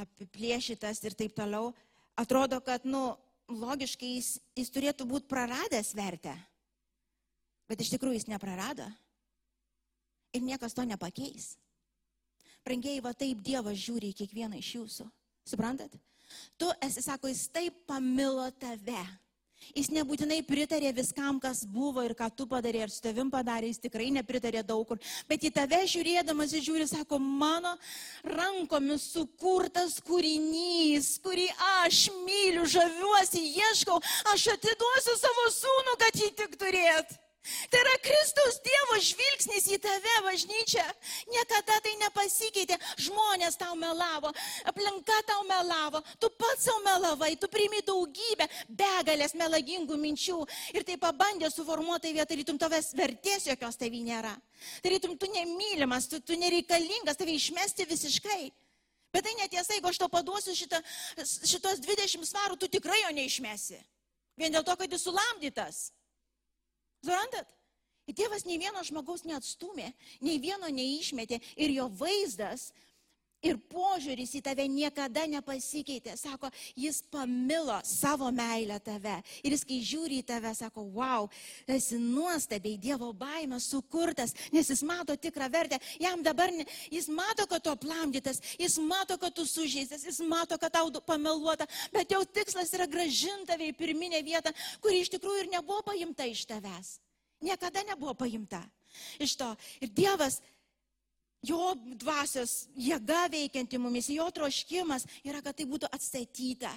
[0.02, 1.74] apiplėšytas ir taip toliau.
[2.20, 3.16] Atrodo, kad, nu,
[3.52, 6.34] logiškai jis, jis turėtų būti praradęs vertę.
[7.70, 8.86] Bet iš tikrųjų jis neprarado.
[10.36, 11.56] Ir niekas to nepakeis.
[12.66, 15.06] Prangiai, va taip Dievas žiūri į kiekvieną iš jūsų.
[15.46, 15.94] Suprantat?
[16.58, 19.04] Tu esi, sako, jis taip pamilo tave
[19.74, 23.82] Jis nebūtinai pritarė viskam, kas buvo ir ką tu padarė, ir su tavim padarė, jis
[23.88, 25.02] tikrai nepritarė daug kur.
[25.30, 27.74] Bet į tave žiūrėdamas, jis žiūri, sako, mano
[28.30, 31.50] rankomis sukurtas kūrinys, kurį
[31.82, 34.00] aš myliu, žaviuosi, ieškau,
[34.36, 37.22] aš atiduosiu savo sūnų, kad jį tik turėt.
[37.70, 40.86] Tai yra Kristaus Dievo žvilgsnis į tave, bažnyčia.
[41.30, 42.78] Niekada tai nepasikeitė.
[43.06, 44.32] Žmonės tau melavo,
[44.66, 50.40] aplinka tau melavo, tu pats savo melavai, tu priimi daugybę, begalės melagingų minčių
[50.74, 54.34] ir tai pabandė suformuoti vietą, tarytum tavęs vertės jokios tavy nėra.
[54.82, 58.44] Tarytum tu nemylimas, tu, tu nereikalingas, tave išmesti visiškai.
[59.14, 60.82] Bet tai netiesa, jeigu aš to paduosiu šitą,
[61.22, 63.78] šitos 20 svarų, tu tikrai jo neišmesi.
[64.36, 65.86] Vien dėl to, kad jis sulamdytas.
[67.06, 67.52] Suprantat?
[68.06, 69.92] Dievas nei vieno žmogaus neatstumė,
[70.22, 72.68] nei vieno neišmetė ir jo vaizdas
[73.46, 76.16] ir požiūris į tave niekada nepasikeitė.
[76.18, 79.20] Sako, jis pamilo savo meilę tave.
[79.46, 81.30] Ir jis, kai žiūri į tave, sako, wow,
[81.70, 85.80] esi nuostabiai Dievo baimė sukurtas, nes jis mato tikrą vertę.
[86.02, 86.54] Jam dabar,
[86.92, 91.68] jis mato, kad tu aplamdytas, jis mato, kad tu sužeistas, jis mato, kad tau pameluota,
[91.94, 94.54] bet jau tikslas yra gražinti tave į pirminę vietą,
[94.84, 96.98] kuri iš tikrųjų ir nebuvo paimta iš tavęs.
[97.46, 98.64] Niekada nebuvo paimta
[99.20, 99.48] iš to.
[99.84, 100.40] Ir Dievas
[101.48, 106.74] jo dvasios jėga veikianti mumis, jo troškimas yra, kad tai būtų atstatyta.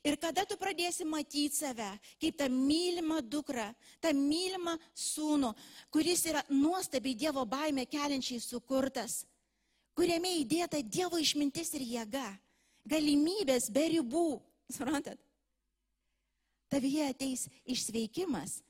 [0.00, 3.66] Ir kada tu pradėsi matyti save kaip tą mylimą dukrą,
[4.00, 5.52] tą mylimą sūnų,
[5.92, 9.26] kuris yra nuostabiai Dievo baimė keliančiai sukurtas,
[9.92, 12.26] kuriame įdėta Dievo išmintis ir jėga,
[12.88, 14.40] galimybės be ribų,
[14.72, 15.20] suprantat?
[16.72, 18.62] Tavyje ateis išsveikimas,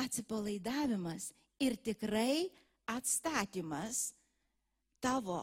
[0.00, 2.48] atsipalaidavimas ir tikrai
[2.88, 4.15] atstatymas
[5.06, 5.40] tavo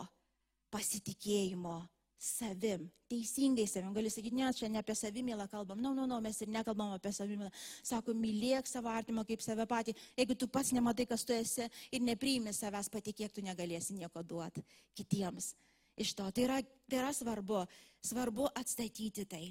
[0.73, 1.79] pasitikėjimo
[2.23, 3.91] savim, teisingai savim.
[3.95, 5.81] Gali sakyti, ne, čia ne apie savimylą kalbam.
[5.81, 7.49] Na, no, na, no, na, no, mes ir nekalbam apie savimylą.
[7.83, 9.95] Sako, mylėk savo artimą kaip save patį.
[10.19, 14.63] Jeigu tu pats nematai, kas tu esi ir nepriimi savęs, patikėk, tu negalėsi nieko duoti
[14.97, 15.51] kitiems.
[15.99, 17.65] Iš to tai yra, tai yra svarbu.
[18.03, 19.43] Svarbu atstatyti tai.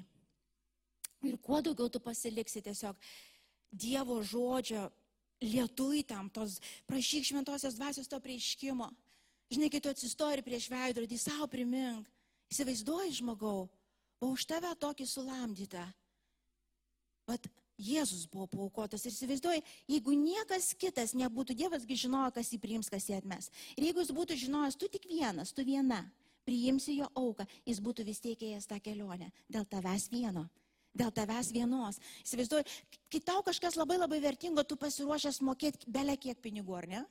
[1.23, 2.99] Ir kuo daugiau tu pasiliksi tiesiog
[3.73, 4.83] Dievo žodžio
[5.41, 8.91] lietui tam, tos prašyk šventosios dvasios to prieiškimo.
[9.53, 12.07] Žinai, kai tu atsistoji prieš veidrodį, savo primink,
[12.53, 13.67] įsivaizduoji žmogau,
[14.23, 15.83] o už tave tokį sulamdytą.
[17.29, 17.45] Vat
[17.81, 23.07] Jėzus buvo paukotas ir įsivaizduoji, jeigu niekas kitas nebūtų, Dievasgi žinojo, kas jį priims, kas
[23.09, 23.49] jį atmes.
[23.73, 26.03] Ir jeigu jis būtų žinojęs, tu tik vienas, tu viena,
[26.45, 30.45] priimsi jo auką, jis būtų vis tiek ėjęs tą kelionę dėl tavęs vieno.
[30.93, 31.97] Dėl tavęs vienos.
[32.21, 32.67] Įsivaizduoju,
[33.09, 37.01] kai tau kažkas labai labai vertingo, tu pasiruošęs mokėti belę kiek pinigų, ar ne?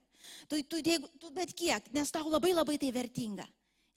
[0.48, 3.46] Tu, tu, jeigu, tu bet kiek, nes tau labai labai tai vertinga.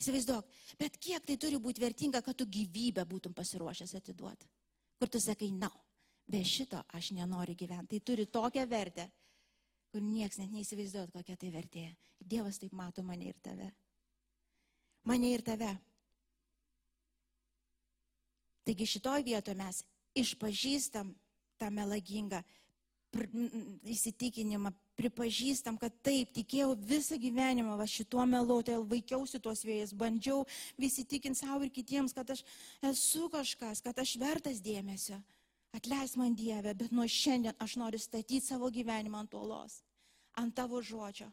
[0.01, 0.47] Įsivaizduok,
[0.79, 4.49] bet kiek tai turi būti vertinga, kad tu gyvybę būtum pasiruošęs atiduoti.
[4.99, 5.85] Kur tu sakai, na, no,
[6.27, 7.99] be šito aš nenoriu gyventi.
[7.99, 9.07] Tai turi tokią vertę,
[9.91, 11.85] kur niekas net neįsivaizduot, kokia tai vertė.
[12.19, 13.69] Dievas taip mato mane ir tave.
[15.07, 15.71] Mane ir tave.
[18.65, 19.83] Taigi šitoj vietoje mes
[20.17, 21.13] išpažįstam
[21.61, 22.41] tą melagingą
[23.95, 30.45] įsitikinimą, pripažįstam, kad taip, tikėjau visą gyvenimą, va šituo melu, tai vaikiausi tuos vėjais, bandžiau
[30.79, 32.43] vis įtikinti savo ir kitiems, kad aš
[32.91, 35.19] esu kažkas, kad aš vertas dėmesio.
[35.75, 39.81] Atleis man Dieve, bet nuo šiandien aš noriu statyti savo gyvenimą ant uolos,
[40.39, 41.27] ant tavo žodžio.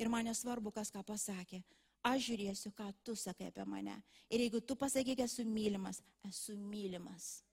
[0.00, 1.60] Ir man nesvarbu, kas ką pasakė.
[2.02, 3.94] Aš žiūrėsiu, ką tu sakai apie mane.
[4.32, 7.44] Ir jeigu tu pasakyk, esu mylimas, esu mylimas.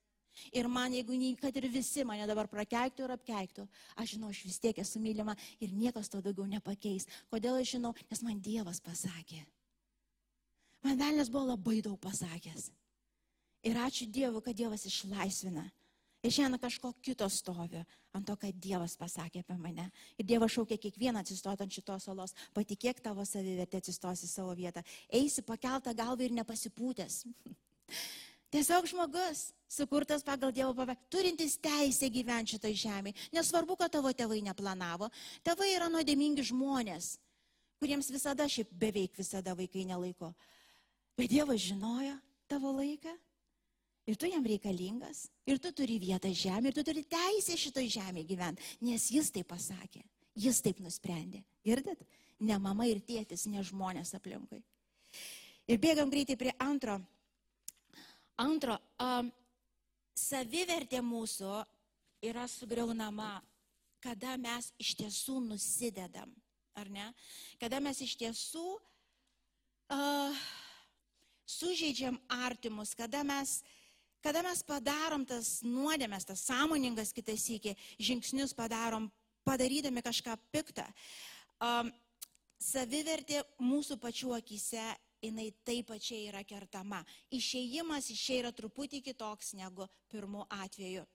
[0.54, 4.60] Ir man, jeigu kad ir visi mane dabar prakeiktų ir apkeiktų, aš žinau, aš vis
[4.60, 7.08] tiek esu mylima ir niekas to daugiau nepakeis.
[7.30, 7.94] Kodėl aš žinau?
[8.10, 9.46] Nes man Dievas pasakė.
[10.84, 12.72] Man velnės buvo labai daug pasakęs.
[13.68, 15.66] Ir ačiū Dievui, kad Dievas išlaisvina.
[16.24, 17.80] Ir šiandien kažko kito stovi
[18.16, 19.86] ant to, kad Dievas pasakė apie mane.
[20.20, 22.36] Ir Dievas šaukia kiekvieną atsistot ant šitos salos.
[22.56, 24.84] Patikėk tavo savivertė atsistos į savo vietą.
[25.08, 27.22] Eisi pakeltą galvą ir nepasipūtęs.
[28.50, 33.14] Tiesiog žmogus, sukurtas pagal Dievo paveikslą, turintis teisę gyventi šitą žemę.
[33.36, 35.12] Nesvarbu, kad tavo tėvai neplanavo.
[35.46, 37.18] Tėvai yra nuodėmingi žmonės,
[37.78, 40.32] kuriems visada, šiaip beveik visada vaikai nelaiko.
[41.20, 42.16] Bet Dievas žinojo
[42.50, 43.14] tavo laiką.
[44.10, 48.26] Ir tu jam reikalingas, ir tu turi vietą žemė, ir tu turi teisę šitoj žemėje
[48.32, 50.02] gyventi, nes jis taip pasakė,
[50.34, 51.44] jis taip nusprendė.
[51.62, 52.02] Girdit?
[52.42, 54.64] Ne mama ir tėtis, ne žmonės aplinkui.
[55.70, 56.98] Ir bėgam greitai prie antro.
[58.40, 59.28] Antro, um,
[60.16, 61.58] savivertė mūsų
[62.24, 63.42] yra sugriaunama,
[64.00, 66.32] kada mes iš tiesų nusidedam,
[66.80, 67.10] ar ne?
[67.60, 68.64] Kada mes iš tiesų
[69.92, 70.46] uh,
[71.44, 73.60] sužeidžiam artimus, kada mes
[74.24, 79.08] kada mes padarom tas nuodėmės, tas sąmoningas kitas iki žingsnius padarom,
[79.48, 80.84] padarydami kažką piktą,
[81.64, 81.92] um,
[82.60, 84.84] savivertė mūsų pačių akise,
[85.22, 87.04] jinai taip pačiai yra kertama.
[87.32, 91.06] Išėjimas iš čia yra truputį kitoks negu pirmu atveju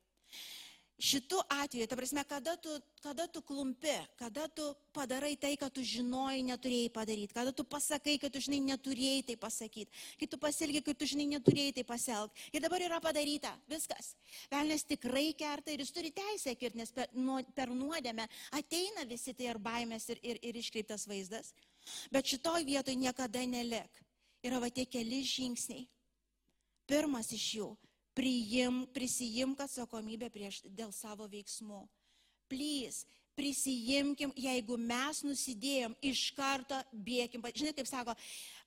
[0.99, 2.71] šitu atveju, ta prasme, kada tu,
[3.03, 8.17] kada tu klumpi, kada tu padarai tai, kad tu žinojai neturėjai padaryti, kada tu pasakai,
[8.23, 9.91] kad tu žinai neturėjai tai pasakyti,
[10.21, 12.49] kai tu pasilgi, kad tu žinai neturėjai tai pasielgti.
[12.55, 14.15] Ir dabar yra padaryta, viskas.
[14.53, 19.35] Velnes tikrai kerta ir jis turi teisę kirti, nes per, nu, per nuodėmę ateina visi
[19.35, 21.53] tai ir baimės ir, ir, ir iškreiptas vaizdas.
[22.13, 24.03] Bet šitoj vietoj niekada nelik.
[24.45, 25.87] Yra va tie keli žingsniai.
[26.89, 27.71] Pirmas iš jų
[28.15, 31.83] priim, prisijimk atsakomybę prieš, dėl savo veiksmų.
[32.51, 33.03] Plys,
[33.35, 37.43] prisijimkim, jeigu mes nusidėjom, iš karto bėkim.
[37.43, 38.15] Žinai, kaip sako,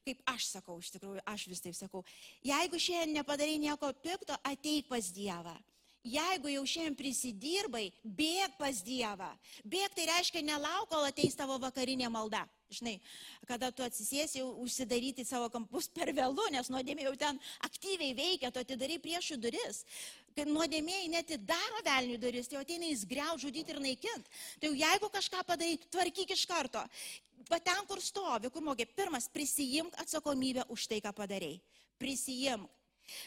[0.08, 2.04] kaip aš sakau, iš tikrųjų, aš vis taip sakau,
[2.46, 5.56] jeigu šiandien nepadarai nieko pikto, ateik pas Dievą.
[6.08, 9.32] Jeigu jau šiandien prisidirbai, bėg pas Dievą.
[9.68, 12.46] Bėg tai reiškia nelauk, kol ateis tavo vakarinė malda.
[12.68, 12.98] Žinai,
[13.48, 18.52] kada tu atsisėsi jau užsidaryti savo kampus per vėlų, nes nuodėmė jau ten aktyviai veikia,
[18.52, 19.86] tu atidarai priešų duris.
[20.36, 24.34] Kai nuodėmėjai net daro velnių duris, tai ateina jis greu, žudyti ir naikinti.
[24.60, 26.84] Tai jau jeigu kažką padarai, tvarkyk iš karto.
[27.48, 31.56] Bet ten, kur stovi, kur mokė, pirmas, prisijimk atsakomybę už tai, ką padarai.
[31.98, 32.68] Prisijimk.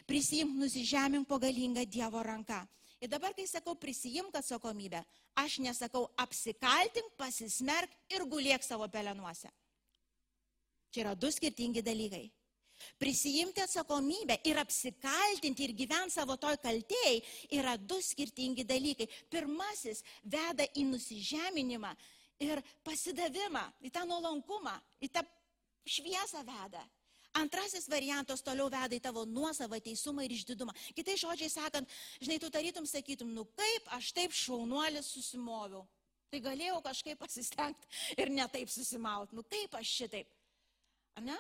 [0.05, 2.61] Prisijimk nusižemink po galingą Dievo ranką.
[3.01, 5.01] Ir dabar, kai sakau prisijimk atsakomybę,
[5.41, 9.49] aš nesakau apsikaltink, pasismerk ir guliek savo pelenuose.
[10.93, 12.27] Čia yra du skirtingi dalykai.
[13.01, 17.17] Prisijimti atsakomybę ir apsikaltinti ir gyventi savo toj kaltėjai
[17.57, 19.09] yra du skirtingi dalykai.
[19.33, 21.93] Pirmasis veda į nusižeminimą
[22.45, 25.25] ir pasidavimą, į tą nuolankumą, į tą
[25.89, 26.85] šviesą veda.
[27.39, 30.75] Antrasis variantas toliau veda į tavo nuosavą teisumą ir išdidumą.
[30.97, 35.85] Kitai žodžiai sakant, žinai, tu tarytum sakytum, nu kaip aš taip šaunuolis susimoviau.
[36.31, 39.35] Tai galėjau kažkaip pasistengti ir netaip susimauti.
[39.39, 40.35] Nu kaip aš šitaip?
[41.19, 41.39] Ar ne?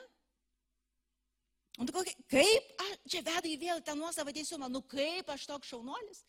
[1.79, 5.71] Nu, kokia, kaip, aš, čia veda į vėl tą nuosavą teisumą, nu kaip aš toks
[5.71, 6.25] šaunuolis.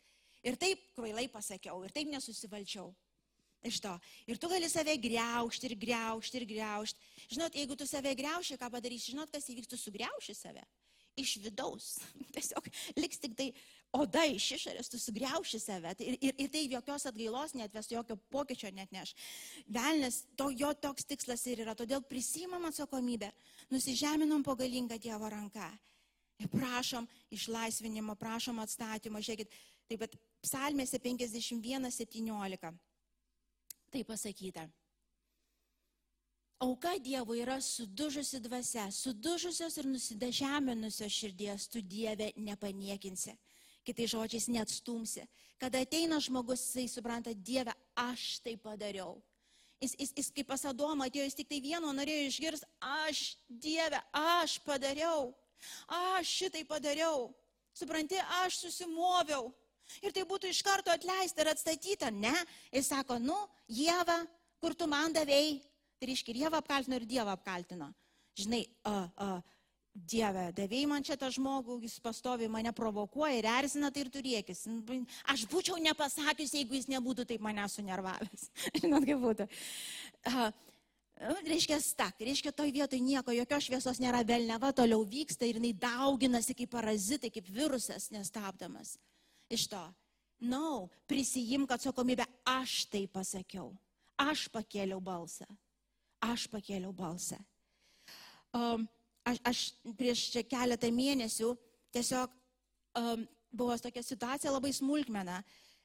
[0.45, 2.93] Ir taip kvailai pasakiau, ir taip nesusivalčiau
[3.63, 3.93] iš to.
[4.28, 7.10] Ir tu gali save greušti ir greušti ir greušti.
[7.32, 10.63] Žinot, jeigu tu save greuši, ką padarysi, žinot, kas įvyks, tu sugriauši save.
[11.19, 11.97] Iš vidaus.
[12.36, 13.50] Tiesiog liks tik tai
[13.93, 15.93] oda iš išorės, tu sugriauši save.
[16.00, 19.13] Ir, ir, ir tai jokios atgailos neatves, jokio pokyčio net neš.
[19.67, 21.76] Velnes, to jo toks tikslas ir yra.
[21.78, 23.32] Todėl prisimam atsakomybę,
[23.74, 25.67] nusižeminom po galingą Dievo ranką.
[26.41, 29.21] Ir prašom išlaisvinimo, prašom atstatymo.
[29.21, 29.52] Žiūrėkit,
[29.91, 32.71] taip pat psalmėse 51.17
[33.91, 34.67] tai pasakyta.
[36.62, 43.34] Auka Dievui yra sudužusi dvasia, sudužusios ir nusidažeminusios širdies, tu Dieve nepaniekinsi.
[43.82, 45.25] Kitai žodžiais neatstumsi.
[45.58, 49.17] Kada ateina žmogus, jisai supranta, Dieve, aš tai padariau.
[49.82, 54.60] Jis, jis, jis kaip pasadoma atėjo, jis tik tai vieno norėjo išgirsti, aš Dieve, aš
[54.62, 55.32] padariau.
[55.89, 57.32] Aš šitai padariau.
[57.73, 59.49] Supranti, aš susimoviau.
[60.06, 62.12] Ir tai būtų iš karto atleista ir atstatyta.
[62.13, 62.36] Ne,
[62.71, 63.38] jis sako, nu,
[63.71, 64.21] Jėva,
[64.62, 65.60] kur tu man davėjai.
[66.01, 67.91] Tai reiškia, ir Jėva apkaltino, ir Dievą apkaltino.
[68.39, 69.34] Žinai, a, a,
[69.91, 74.63] Dieve, davėjai man čia tą žmogų, jis pastovi mane provokuoja ir erzina, tai ir turėkis.
[75.34, 78.47] Aš būčiau nepasakius, jeigu jis nebūtų taip mane sunervavęs.
[78.80, 79.49] Žinot, kaip būtų.
[80.32, 80.47] A,
[81.43, 86.56] reiškia stak, reiškia toj vietoj nieko, jokios šviesos nėra, velneva toliau vyksta ir jinai dauginasi
[86.58, 88.95] kaip parazitai, kaip virusas nestabdamas
[89.51, 89.81] iš to.
[90.41, 93.75] Na, no, prisijimk atsakomybę, aš tai pasakiau.
[94.17, 95.45] Aš pakėliau balsą.
[96.21, 97.37] Aš pakėliau balsą.
[98.54, 98.87] Um,
[99.25, 99.60] aš, aš
[99.97, 101.54] prieš keletą mėnesių
[101.93, 102.33] tiesiog
[102.97, 105.41] um, buvo tokia situacija labai smulkmena.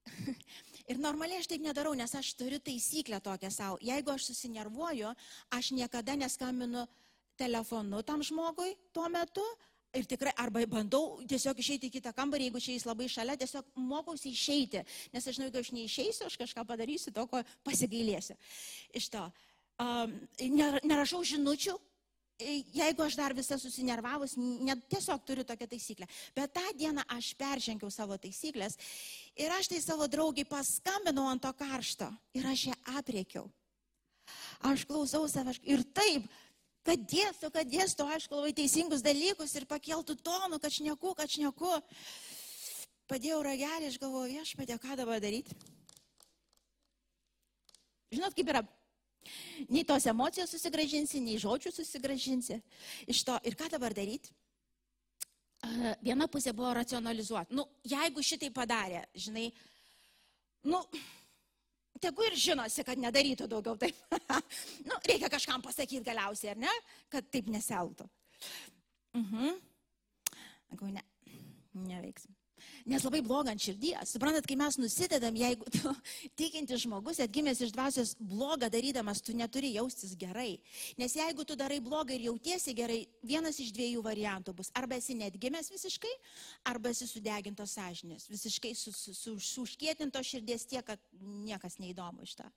[0.90, 3.78] Ir normaliai aš taip nedarau, nes aš turiu taisyklę tokią savo.
[3.82, 5.12] Jeigu aš susinervuoju,
[5.52, 6.86] aš niekada neskambinu
[7.36, 9.44] telefonu tam žmogui tuo metu,
[9.94, 13.68] Ir tikrai, arba bandau tiesiog išeiti į kitą kambarį, jeigu čia jis labai šalia, tiesiog
[13.80, 14.82] mokausi išeiti,
[15.14, 18.36] nes aš žinau, jeigu aš neišeisiu, aš kažką padarysiu to, ko pasigailėsiu.
[18.98, 19.22] Iš to.
[19.80, 20.12] Um,
[20.84, 21.76] nerašau žinučių,
[22.38, 26.06] jeigu aš dar visą susinervavus, net tiesiog turiu tokią taisyklę.
[26.36, 28.76] Bet tą dieną aš peržengiau savo taisyklės
[29.36, 33.48] ir aš tai savo draugiai paskambinau ant to karšto ir aš ją apriekiau.
[34.66, 36.26] Aš klausau savęs ir taip,
[36.86, 41.74] kad dėstu, kad dėstu, aišku, labai teisingus dalykus ir pakeltų tonų, kad šneku, kad šneku.
[43.10, 45.54] Padėjau ragelį, aš galvoju, viešpatė, ką dabar daryti.
[48.14, 48.64] Žinot, kaip yra
[49.68, 52.60] Nei tos emocijos susigražinsi, nei žodžių susigražinsi
[53.10, 53.36] iš to.
[53.48, 54.30] Ir ką dabar daryti?
[56.04, 57.56] Viena pusė buvo racionalizuoti.
[57.56, 59.48] Nu, jeigu šitai padarė, žinai,
[60.70, 60.82] nu,
[62.02, 63.98] tegu ir žinosi, kad nedarytų daugiau taip.
[64.88, 66.74] nu, reikia kažkam pasakyti galiausiai, ar ne,
[67.12, 68.08] kad taip neseltų.
[69.16, 69.60] Mhm.
[70.70, 71.04] Sakau, ne,
[71.86, 72.34] neveiksim.
[72.86, 74.12] Nes labai bloga ant širdies.
[74.14, 75.92] Suprantat, kai mes nusidedam, jeigu tu
[76.40, 80.56] tikintis žmogus, atgimęs iš dvasios blogą darydamas, tu neturi jaustis gerai.
[81.00, 84.72] Nes jeigu tu darai blogą ir jautiesi gerai, vienas iš dviejų variantų bus.
[84.76, 86.12] Arba esi netgimęs visiškai,
[86.72, 88.30] arba esi sudegintos sąžinės.
[88.32, 92.48] Visiškai su, su, su, su užkietintos širdies tiek, kad niekas neįdomu iš to.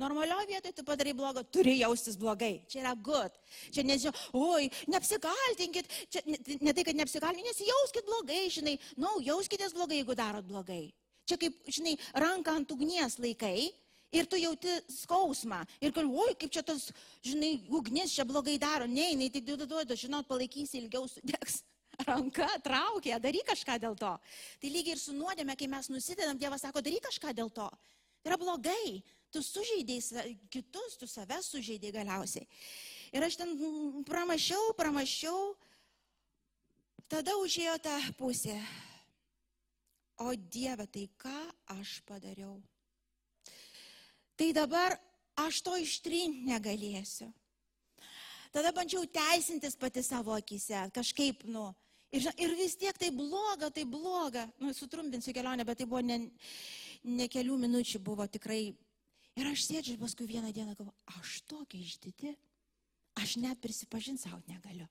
[0.00, 2.60] Normalioje vietoje tu padarai blogo, turi jaustis blogai.
[2.70, 3.36] Čia yra good.
[3.74, 5.90] Čia nežinau, oi, neapsikaltinkit.
[6.12, 8.76] Čia ne, ne tai, kad neapsikaltinkit, nesijauskit blogai, žinai.
[8.96, 10.88] Na, no, jauskitės blogai, jeigu darot blogai.
[11.28, 13.70] Čia kaip, žinai, ranką ant ugnies laikai
[14.10, 15.62] ir tu jauti skausmą.
[15.80, 16.88] Ir kad, oi, kaip čia tas,
[17.26, 18.88] žinai, ugnis čia blogai daro.
[18.90, 21.62] Ne, jinai tik duoda, žinot, palaikysi ilgiau sudegs
[22.08, 24.12] ranka, traukia, daryk kažką dėl to.
[24.60, 27.68] Tai lygiai ir su nuodėme, kai mes nusidedam, Dievas sako, daryk kažką dėl to.
[28.20, 29.00] Tai yra blogai
[29.32, 32.46] tu sužeidėjai kitus, tu save sužeidėjai galiausiai.
[33.10, 33.56] Ir aš ten
[34.06, 35.54] pramašiau, pramašiau,
[37.10, 38.58] tada užėjo ta pusė.
[40.20, 41.38] O Dieve, tai ką
[41.80, 42.58] aš padariau?
[44.36, 44.98] Tai dabar
[45.40, 47.30] aš to ištrinti negalėsiu.
[48.50, 51.68] Tada bandžiau teisintis pati savo akise, kažkaip, nu,
[52.10, 54.48] ir, ir vis tiek tai bloga, tai bloga.
[54.58, 56.18] Nu, sutrumpinsiu kelionę, bet tai buvo ne,
[57.06, 58.72] ne kelių minučių, buvo tikrai
[59.38, 62.34] Ir aš sėdžiu paskui vieną dieną galvoju, aš tokia išdidi,
[63.20, 64.88] aš net prisipažinti savo negaliu.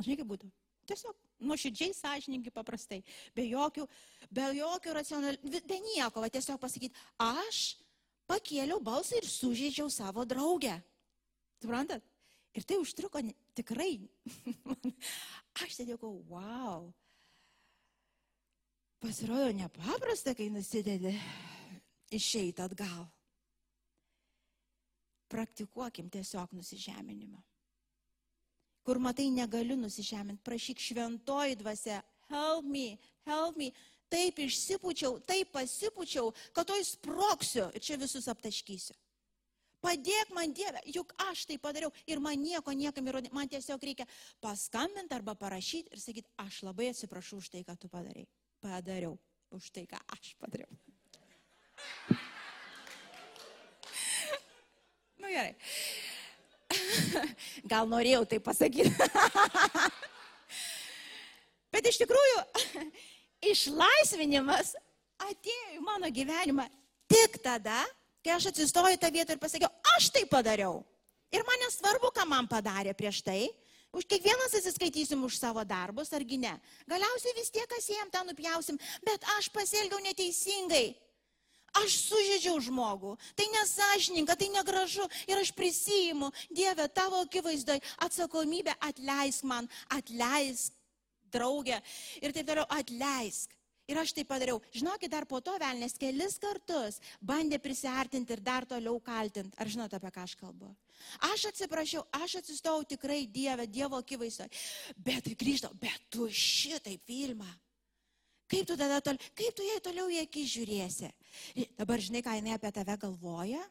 [0.00, 0.50] Žinai, kaip būtų.
[0.88, 3.02] Tiesiog nuoširdžiai, sąžininkai, paprastai,
[3.36, 3.86] be jokių,
[4.34, 7.60] be jokių racionalių, be nieko, va tiesiog pasakyti, aš
[8.30, 10.78] pakėliau balsą ir sužeidžiau savo draugę.
[11.62, 12.02] Suprantat?
[12.52, 13.22] Ir tai užtruko
[13.56, 13.94] tikrai.
[15.62, 16.90] aš sėdėjau, wow.
[19.02, 21.14] Pasirodo nepaprasta, kai nusidedi
[22.16, 23.06] išeiti atgal.
[25.32, 27.40] Praktikuokim tiesiog nusižeminimą.
[28.82, 32.02] Kur matai, negaliu nusižeminti, prašyk šventoji dvasia,
[32.32, 32.98] help me,
[33.28, 33.70] help me.
[34.12, 38.96] Taip išsipučiau, taip pasipučiau, kad to įsproksiu ir čia visus aptaškysiu.
[39.82, 44.06] Padėk man Dieve, juk aš tai padariau ir man nieko niekam įrodyti, man tiesiog reikia
[44.44, 48.28] paskambinti arba parašyti ir sakyti, aš labai atsiprašau už tai, ką tu padarai.
[48.62, 49.16] Padariau
[49.50, 50.70] už tai, ką aš padariau.
[55.22, 55.54] Nu gerai.
[57.72, 58.92] Gal norėjau tai pasakyti.
[61.72, 62.40] Bet iš tikrųjų,
[63.52, 64.74] išlaisvinimas
[65.22, 66.66] atėjo į mano gyvenimą
[67.08, 67.80] tik tada,
[68.24, 70.82] kai aš atsistojau į tą vietą ir pasakiau, aš tai padariau.
[71.32, 73.46] Ir man nesvarbu, ką man padarė prieš tai.
[73.92, 76.52] Už kiekvienas atsiskaitysim už savo darbus, argi ne.
[76.88, 80.92] Galiausiai vis tiek kas jiem tą nupjausim, bet aš pasielgiau neteisingai.
[81.80, 89.46] Aš sužeidžiau žmogų, tai nesažininka, tai negražu ir aš prisijimu, Dieve, tavo akivaizdoj atsakomybę atleisk
[89.48, 90.76] man, atleisk
[91.32, 91.80] draugę
[92.20, 93.56] ir taip toliau, atleisk.
[93.90, 94.60] Ir aš tai padariau.
[94.72, 99.56] Žinokit, dar po to velnės kelis kartus bandė prisartinti ir dar toliau kaltinti.
[99.58, 100.70] Ar žinote, apie ką aš kalbu?
[101.32, 104.54] Aš atsiprašiau, aš atsistojau tikrai Dievę, Dievo akivaizdoje.
[104.96, 107.50] Bet grįžtau, bet tu šitai filmą.
[108.52, 111.12] Kaip tu tada toliau, kaip tu jai toliau į akį žiūrėsi?
[111.78, 113.62] Dabar žinai, ką jinai apie tave galvoja?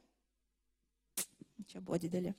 [1.70, 2.34] Čia buvo didelį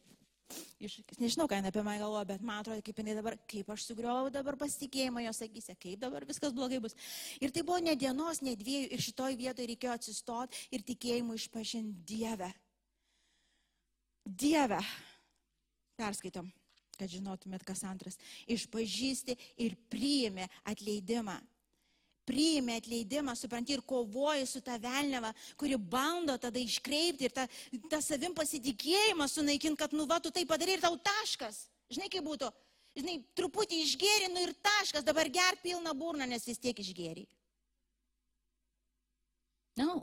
[0.83, 1.21] iššūkis.
[1.23, 4.33] Nežinau, ką jinai apie mane galvoja, bet man atrodo, kaip jinai dabar, kaip aš sugriovau
[4.33, 6.97] dabar pasitikėjimą jos akise, kaip dabar viskas blogai bus.
[7.41, 12.03] Ir tai buvo ne dienos, ne dviejų ir šitoj vietoje reikėjo atsistoti ir tikėjimu išpažinti
[12.13, 12.51] Dievę.
[14.27, 14.81] Dievę.
[15.99, 16.51] Perskaitom,
[16.99, 18.19] kad žinotumėt, kas antras.
[18.51, 21.39] Išpažįsti ir priimi atleidimą
[22.33, 27.45] priimi atleidimą, supranti, ir kovoji su ta velneva, kuri bando tada iškreipti ir tą,
[27.93, 31.67] tą savim pasitikėjimą sunaikinti, kad nu va, tu tai padarai ir tau taškas.
[31.93, 32.49] Žinai, kaip būtų,
[32.97, 37.29] žinai, truputį išgėrinu ir taškas, dabar ger pilną burną, nes vis tiek išgėri.
[39.77, 39.87] Na.
[39.89, 40.03] No.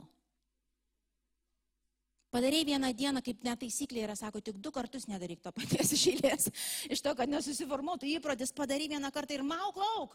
[2.30, 6.46] Padarai vieną dieną, kaip netaisyklė yra, sako, tik du kartus nedaryk to paties iš eilės.
[6.86, 10.14] Iš to, kad nesusiformuotų įprotis, padarai vieną kartą ir mauk lauk.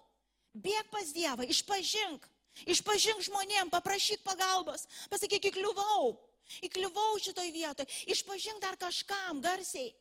[0.56, 2.30] Bėg pas Dievą, išpažink.
[2.64, 4.88] Išpažink žmonėm, paprašyk pagalbos.
[5.12, 6.16] Pasakyk, įkliuvau.
[6.64, 7.88] Įkliuvau šitoj vietoj.
[8.08, 9.92] Išpažink dar kažkam garsiai.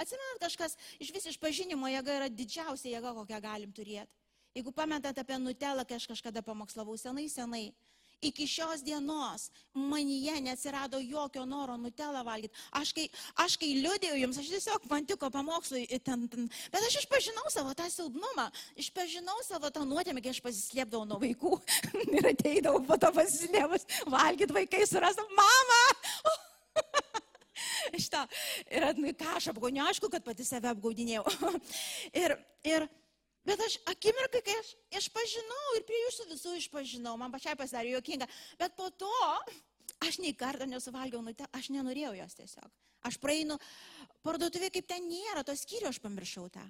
[0.00, 4.10] Atsimenat, kažkas iš vis išpažinimo jėga yra didžiausia jėga, kokią galim turėti.
[4.56, 7.68] Jeigu pamentat apie Nutelą, kai aš kažkada pamokslavau senai, senai,
[8.20, 12.54] iki šios dienos manyje neatsirado jokio noro nutelą valgyti.
[12.76, 13.06] Aš kai,
[13.44, 17.74] aš kai liūdėjau jums, aš tiesiog man tiko pamokslui, ten, ten, bet aš išpažinau savo
[17.78, 18.50] tą silpnumą,
[18.80, 21.56] išpažinau savo tą nuodėmę, kai aš pasislėpdavau nuo vaikų
[22.18, 25.82] ir ateidavau po to pasislėpus valgyti vaikai surasam, mama!
[28.00, 28.24] Šitą.
[28.70, 28.86] Ir
[29.18, 31.24] ką aš apgauniau, aišku, kad pati save apgaudinėjau.
[32.22, 32.86] ir, ir
[33.46, 38.28] Bet aš akimirkai, kai aš išpažinau ir prie jūsų visų išpažinau, man pačiai pasidarė juokinga,
[38.60, 39.10] bet po to
[40.04, 42.68] aš nei kartą nesuvalgiau, nu, aš nenorėjau jos tiesiog.
[43.08, 43.56] Aš praeinu
[44.26, 46.66] parduotuvė, kaip ten nėra, to skyrių aš pamiršau tą.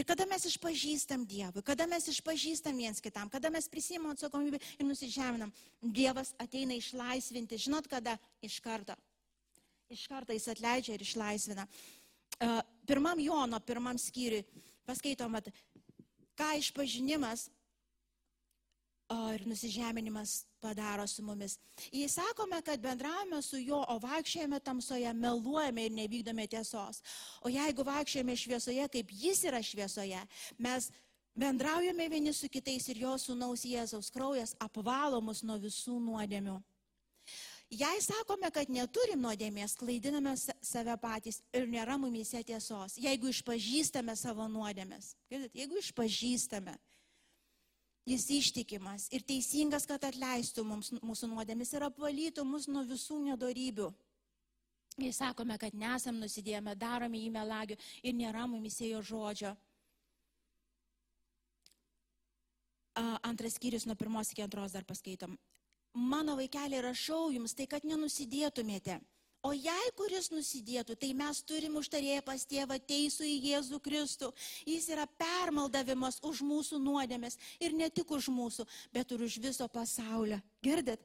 [0.00, 4.86] Ir kada mes išpažįstam Dievui, kada mes išpažįstam viens kitam, kada mes prisimam atsakomybę ir
[4.88, 5.52] nusižeminam,
[5.82, 8.16] Dievas ateina išlaisvinti, žinot kada?
[8.40, 8.96] Iš karto.
[9.92, 11.66] Iš karto jis atleidžia ir išlaisvina.
[12.88, 14.46] Pirmam Jono, pirmam skyriui
[14.90, 15.38] paskaitom,
[16.38, 17.48] ką išpažinimas
[19.34, 21.58] ir nusižeminimas padaro su mumis.
[21.92, 27.02] Jei sakome, kad bendravome su juo, o vaikščiojame tamsoje, meluojame ir nevykdome tiesos.
[27.42, 30.20] O jeigu vaikščiojame šviesoje, kaip jis yra šviesoje,
[30.58, 30.90] mes
[31.34, 36.60] bendraujame vieni su kitais ir jo sūnaus Jėzaus kraujas apvalo mus nuo visų nuodėmių.
[37.70, 42.96] Jei sakome, kad neturim nuodėmės, klaidiname save patys ir nėra mumise tiesos.
[42.98, 46.74] Jeigu išpažįstame savo nuodėmės, jeigu išpažįstame,
[48.10, 53.86] jis ištikimas ir teisingas, kad atleistų mums mūsų nuodėmės ir apvalytų mus nuo visų nedorybių.
[54.98, 59.54] Jei sakome, kad nesam nusidėjome, darome jį melagių ir nėra mumise jo žodžio.
[63.22, 65.38] Antras skyrius nuo pirmos iki antros dar paskaitom
[65.94, 69.00] mano vaikeliai rašau jums tai, kad nenusidėtumėte.
[69.40, 74.28] O jei kuris nusidėtų, tai mes turim užtarėję pas tėvą teisų į Jėzų Kristų.
[74.68, 79.68] Jis yra permaldavimas už mūsų nuodėmės ir ne tik už mūsų, bet ir už viso
[79.72, 80.42] pasaulio.
[80.60, 81.00] Girdit?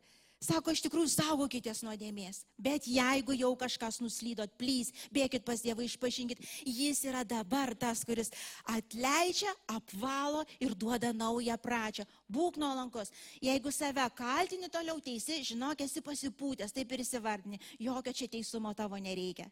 [0.45, 2.43] Sako, iš tikrųjų saugokitės nuodėmės.
[2.61, 6.41] Bet jeigu jau kažkas nuslydot, plys, bėkit pas Dievą, išpažinkit.
[6.69, 8.29] Jis yra dabar tas, kuris
[8.69, 12.05] atleidžia, apvalo ir duoda naują pradžią.
[12.29, 13.09] Būk nuolankus.
[13.41, 17.61] Jeigu save kaltini toliau teisi, žinok, esi pasipūtęs, taip ir įsivardini.
[17.81, 19.49] Jokio čia teisumo tavo nereikia.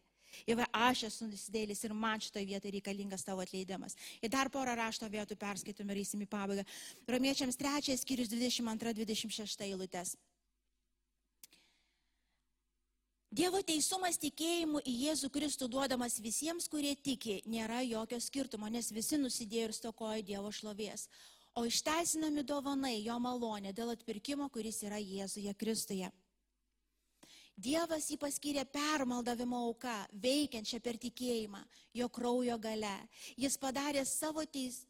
[0.49, 3.97] Ir aš esu nusidėlis ir man šitoje vietoje reikalingas tavo atleidimas.
[4.21, 6.65] Ir dar porą rašto vietų perskaitome ir įsim į pabaigą.
[7.09, 10.15] Romiečiams trečias skyrius 22-26 eilutės.
[13.33, 19.17] Dievo teisumas tikėjimu į Jėzų Kristų duodamas visiems, kurie tiki, nėra jokio skirtumo, nes visi
[19.17, 21.07] nusidėjo ir stokoja Dievo šlovės.
[21.57, 26.11] O išteisinami dovanai jo malonė dėl atpirkimo, kuris yra Jėzuje Kristuje.
[27.57, 31.63] Dievas jį paskyrė permaldavimo auka, veikiančią per tikėjimą,
[31.97, 32.95] jo kraujo gale.
[33.33, 34.83] Jis padarė savo teis,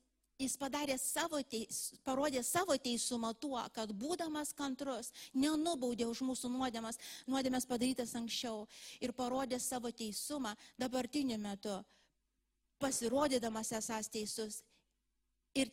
[0.44, 7.00] Jis padarė savo teis, parodė savo teisumą tuo, kad būdamas kantrus, nenubaudė už mūsų nuodėmas,
[7.32, 8.66] nuodėmės padarytas anksčiau
[9.00, 11.78] ir parodė savo teisumą dabartiniu metu,
[12.84, 14.60] pasirodydamas esas teisus
[15.56, 15.72] ir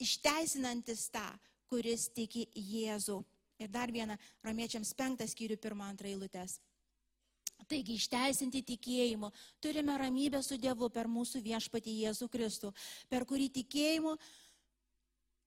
[0.00, 1.26] išteisinantis tą,
[1.70, 3.20] kuris tiki Jėzų.
[3.60, 6.58] Ir dar vieną, romiečiams penktas skyrių pirmą antrą eilutės.
[7.68, 9.30] Taigi išteisinti tikėjimu
[9.60, 12.72] turime ramybę su Dievu per mūsų viešpatį Jėzų Kristų,
[13.08, 14.16] per kurį tikėjimu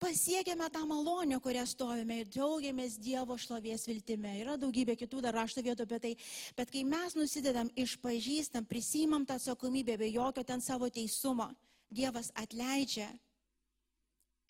[0.03, 4.35] pasiekėme tą malonę, kurią stovime ir džiaugiamės Dievo šlovės viltime.
[4.41, 6.13] Yra daugybė kitų dar rašto vietų apie tai,
[6.57, 11.49] bet kai mes nusidedam, išpažįstam, prisimam tą atsakomybę be jokio ten savo teisumo,
[11.93, 13.05] Dievas atleidžia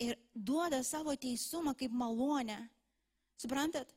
[0.00, 2.56] ir duoda savo teisumą kaip malonę.
[3.36, 3.90] Suprantat?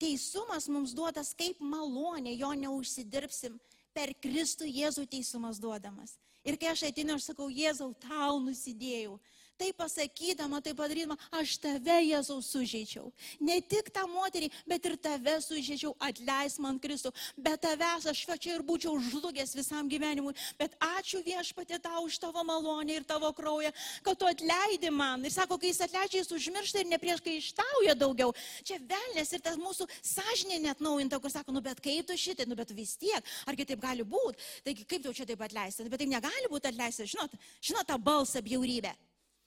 [0.00, 3.58] Teisumas mums duotas kaip malonė, jo neužsidirbsim,
[3.92, 6.16] per Kristų Jėzų teisumas duodamas.
[6.46, 9.18] Ir kai aš ateinu, aš sakau, Jėzau, tau nusidėjau
[9.60, 13.10] tai pasakydama, tai padarydama, aš tave Jėzau sužeidžiau.
[13.44, 17.12] Ne tik tą moterį, bet ir tave sužeidžiau, atleis man Kristų.
[17.36, 20.32] Be tavęs aš čia ir būčiau žlugęs visam gyvenimui.
[20.56, 23.72] Bet ačiū viešpatė tau už tavo malonę ir tavo kraują,
[24.06, 25.24] kad tu atleidi man.
[25.28, 28.32] Ir sako, kai jis atleidžia, jis užmiršta ir ne prieš kai ištauja daugiau.
[28.64, 32.48] Čia velnės ir tas mūsų sąžinė net naujinta, kur sako, nu bet kaip tu šitai,
[32.48, 34.40] nu bet vis tiek, argi taip gali būti.
[34.64, 38.40] Taigi kaip tau čia taip atleista, bet taip negali būti atleista, žinot, žinot tą balsą
[38.46, 38.96] bjaurybę.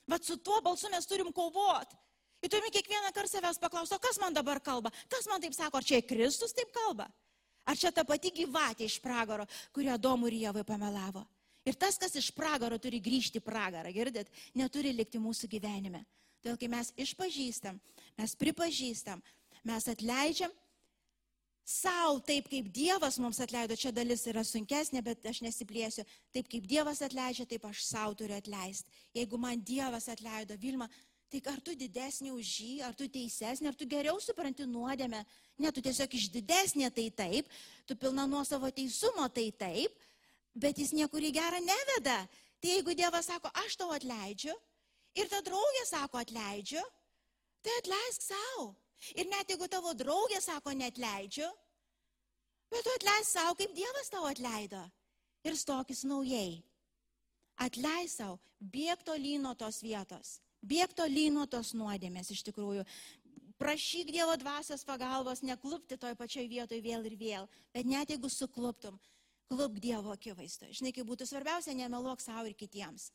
[0.08, 1.98] Bet su tuo balsu mes turim kovoti.
[2.44, 4.92] Ir turime kiekvieną kartą savęs paklausti, kas man dabar kalba?
[5.08, 7.08] Kas man taip sako, ar čia Kristus taip kalba?
[7.64, 11.24] Ar čia ta pati gyvatė iš pragaro, kurią Domų ir Jėvai pamelavo?
[11.64, 14.28] Ir tas, kas iš pragaro turi grįžti į pragarą, girdit,
[14.60, 16.04] neturi likti mūsų gyvenime.
[16.44, 17.80] Todėl, kai mes išpažįstam,
[18.20, 19.24] mes pripažįstam,
[19.64, 20.52] mes atleidžiam
[21.64, 26.04] savo taip, kaip Dievas mums atleido, čia dalis yra sunkesnė, bet aš nesiplėsiu,
[26.36, 28.92] taip kaip Dievas atleidžia, taip aš savo turiu atleisti.
[29.16, 30.90] Jeigu man Dievas atleido, Vilma,
[31.32, 35.24] tai ar tu didesnė už jį, ar tu teisesnė, ar tu geriau supranti nuodėmę,
[35.58, 37.50] ne, tu tiesiog iš didesnė tai taip,
[37.88, 39.96] tu pilna nuo savo teisumo tai taip,
[40.54, 42.20] bet jis niekur į gerą neveda.
[42.62, 44.54] Tai jeigu Dievas sako, aš tau atleidžiu,
[45.18, 46.84] ir ta draugė sako, atleidžiu,
[47.64, 48.74] tai atleisk savo.
[49.16, 51.48] Ir net jeigu tavo draugė sako, netleidžiu,
[52.74, 54.84] bet tu atleisk savo, kaip Dievas tau atleido.
[55.44, 56.64] Ir stokis naujai.
[57.62, 60.38] Atleis savo, bėg tolyn nuo tos vietos.
[60.64, 62.86] Bėg tolyn nuo tos nuodėmės iš tikrųjų.
[63.60, 67.50] Prašyk Dievo dvasios pagalbos, neklupti toj pačioj vietoj vėl ir vėl.
[67.76, 68.98] Bet net jeigu sukluptum,
[69.52, 70.74] klūp Dievo akivaizdoje.
[70.80, 73.12] Žinai, kaip būtų svarbiausia, nemeluok savo ir kitiems.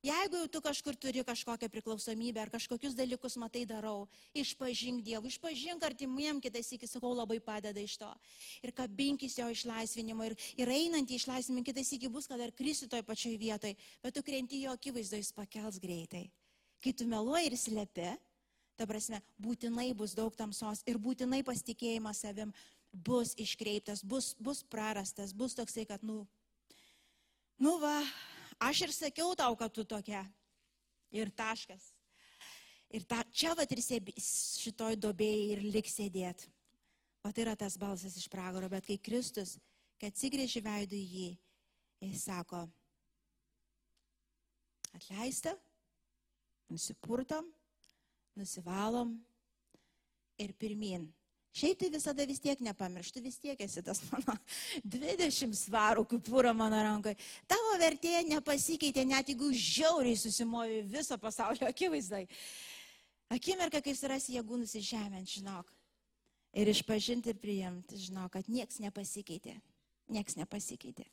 [0.00, 5.84] Jeigu jau tu kažkur turi kažkokią priklausomybę ar kažkokius dalykus matai darau, išpažink Dievui, išpažink
[5.84, 8.08] artimiem, kitais iki sakau, labai padeda iš to.
[8.64, 12.88] Ir kabinkis jo išlaisvinimo ir, ir einant į išlaisvinimą, kitais iki bus, kad dar krisi
[12.88, 16.30] toj pačioj vietoj, bet tu krenti jo akivaizdoje, jis pakels greitai.
[16.80, 18.08] Kai tu meluoji ir slepi,
[18.80, 22.56] ta prasme, būtinai bus daug tamsos ir būtinai pasitikėjimas savim
[22.90, 26.24] bus iškreiptas, bus, bus prarastas, bus toksai, kad, nu,
[27.60, 27.98] nu va,
[28.60, 30.24] aš ir sakiau tau, kad tu tokia.
[31.10, 31.90] Ir taškas.
[32.94, 36.46] Ir ta, čia va ir sėbi, šitoj dobėjai ir lik sėdėt.
[37.22, 39.58] O tai yra tas balsas iš pragaro, bet kai Kristus,
[40.00, 41.30] kad atsigrėži veidų į jį,
[42.06, 42.64] jis sako,
[44.96, 45.52] atleista,
[46.70, 47.50] nusipurtom,
[48.38, 49.14] nusivalom
[50.40, 51.10] ir pirmin.
[51.50, 54.36] Šiaip tai visada vis tiek nepamirštu, vis tiek esi tas mano
[54.94, 57.18] 20 svarų kupūra mano rankoje.
[57.50, 62.26] Tavo vertė nepasikeitė, net jeigu žiauriai susimovi viso pasaulio akivaizdai.
[63.34, 65.74] Akimirka, kai surasi jėgų nusižemint, žinok.
[66.58, 69.54] Ir išpažinti ir priimti, žinok, kad nieks nepasikeitė.
[70.10, 71.06] Nieks nepasikeitė.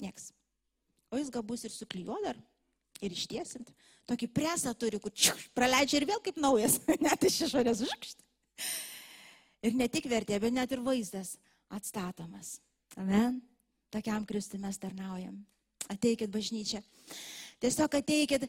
[0.00, 0.30] Nieks.
[1.12, 2.40] O jis gabus ir suklyjo dar.
[3.04, 3.72] Ir ištiesint.
[4.08, 6.76] Tokį presą turi, kur čiuk, praleidžia ir vėl kaip naujas.
[7.04, 8.24] Net iš išorės žukšt.
[9.64, 11.36] Ir ne tik vertė, bet net ir vaizdas
[11.72, 12.58] atstatomas.
[13.00, 13.40] Amen.
[13.94, 15.38] Tokiam Kristui mes tarnaujam.
[15.88, 16.82] Ateikit bažnyčia.
[17.62, 18.46] Tiesiog ateikit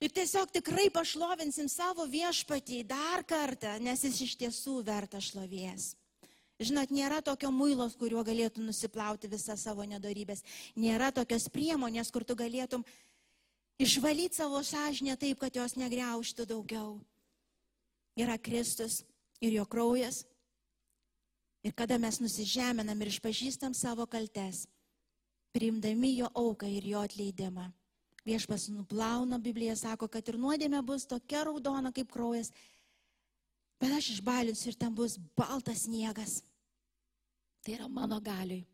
[0.00, 5.94] ir tiesiog tikrai pašlovinsim savo viešpatį dar kartą, nes jis iš tiesų verta šlovės.
[6.56, 10.40] Žinot, nėra tokio muilos, kuriuo galėtum nusiplauti visą savo nedarybės.
[10.76, 12.84] Nėra tokios priemonės, kur tu galėtum
[13.76, 16.94] išvalyti savo sąžinę taip, kad jos negriauštų daugiau.
[18.16, 19.02] Yra Kristus
[19.44, 20.24] ir jo kraujas,
[21.64, 24.66] Ir kada mes nusižeminam ir išpažįstam savo kaltes,
[25.56, 27.70] priimdami jo auką ir jo atleidimą.
[28.26, 32.50] Viešpas nuplauna, Biblija sako, kad ir nuodėmė bus tokia raudona kaip kraujas,
[33.80, 36.40] bet aš išbalinsiu ir ten bus baltas sniegas.
[37.62, 38.64] Tai yra mano galiui.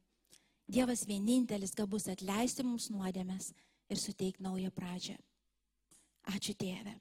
[0.72, 3.50] Dievas vienintelis gabus atleisti mums nuodėmės
[3.92, 5.18] ir suteikti naują pradžią.
[6.32, 6.94] Ačiū Tėve.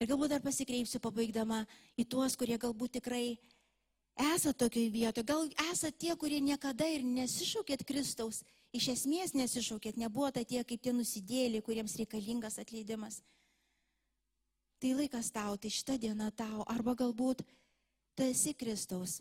[0.00, 1.64] Ir galbūt dar pasikreipsiu pabaigdama
[1.98, 3.40] į tuos, kurie galbūt tikrai
[4.20, 8.42] esate tokiai vietoje, gal esate tie, kurie niekada ir nesišaukėt Kristaus,
[8.76, 13.20] iš esmės nesišaukėt, nebuvote tie kaip tie nusidėliai, kuriems reikalingas atleidimas.
[14.80, 17.42] Tai laikas tau, tai šitą dieną tau, arba galbūt
[18.16, 19.20] tu esi Kristaus.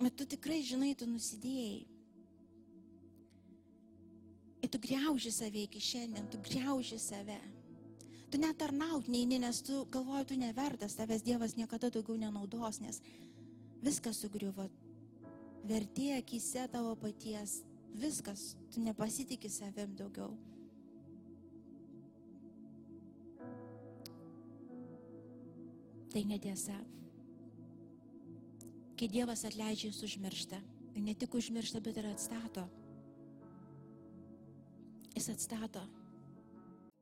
[0.00, 1.84] Bet tu tikrai žinai, tu nusidėjai.
[4.60, 7.36] Ir tu greuži save iki šiandien, tu greuži save.
[8.30, 13.00] Tu netarnauk neini, nes tu galvoji, tu nevertas, tavęs Dievas niekada daugiau nenaudos, nes
[13.82, 14.68] viskas sugriuvo.
[15.66, 17.60] Vertė akise tavo paties,
[17.98, 20.30] viskas, tu nepasitikė savim daugiau.
[26.10, 26.74] Tai netiesa.
[28.98, 30.58] Kai Dievas atleidžia, jis užmiršta.
[30.94, 32.66] Ir ne tik užmiršta, bet ir atstato.
[35.14, 35.86] Jis atstato.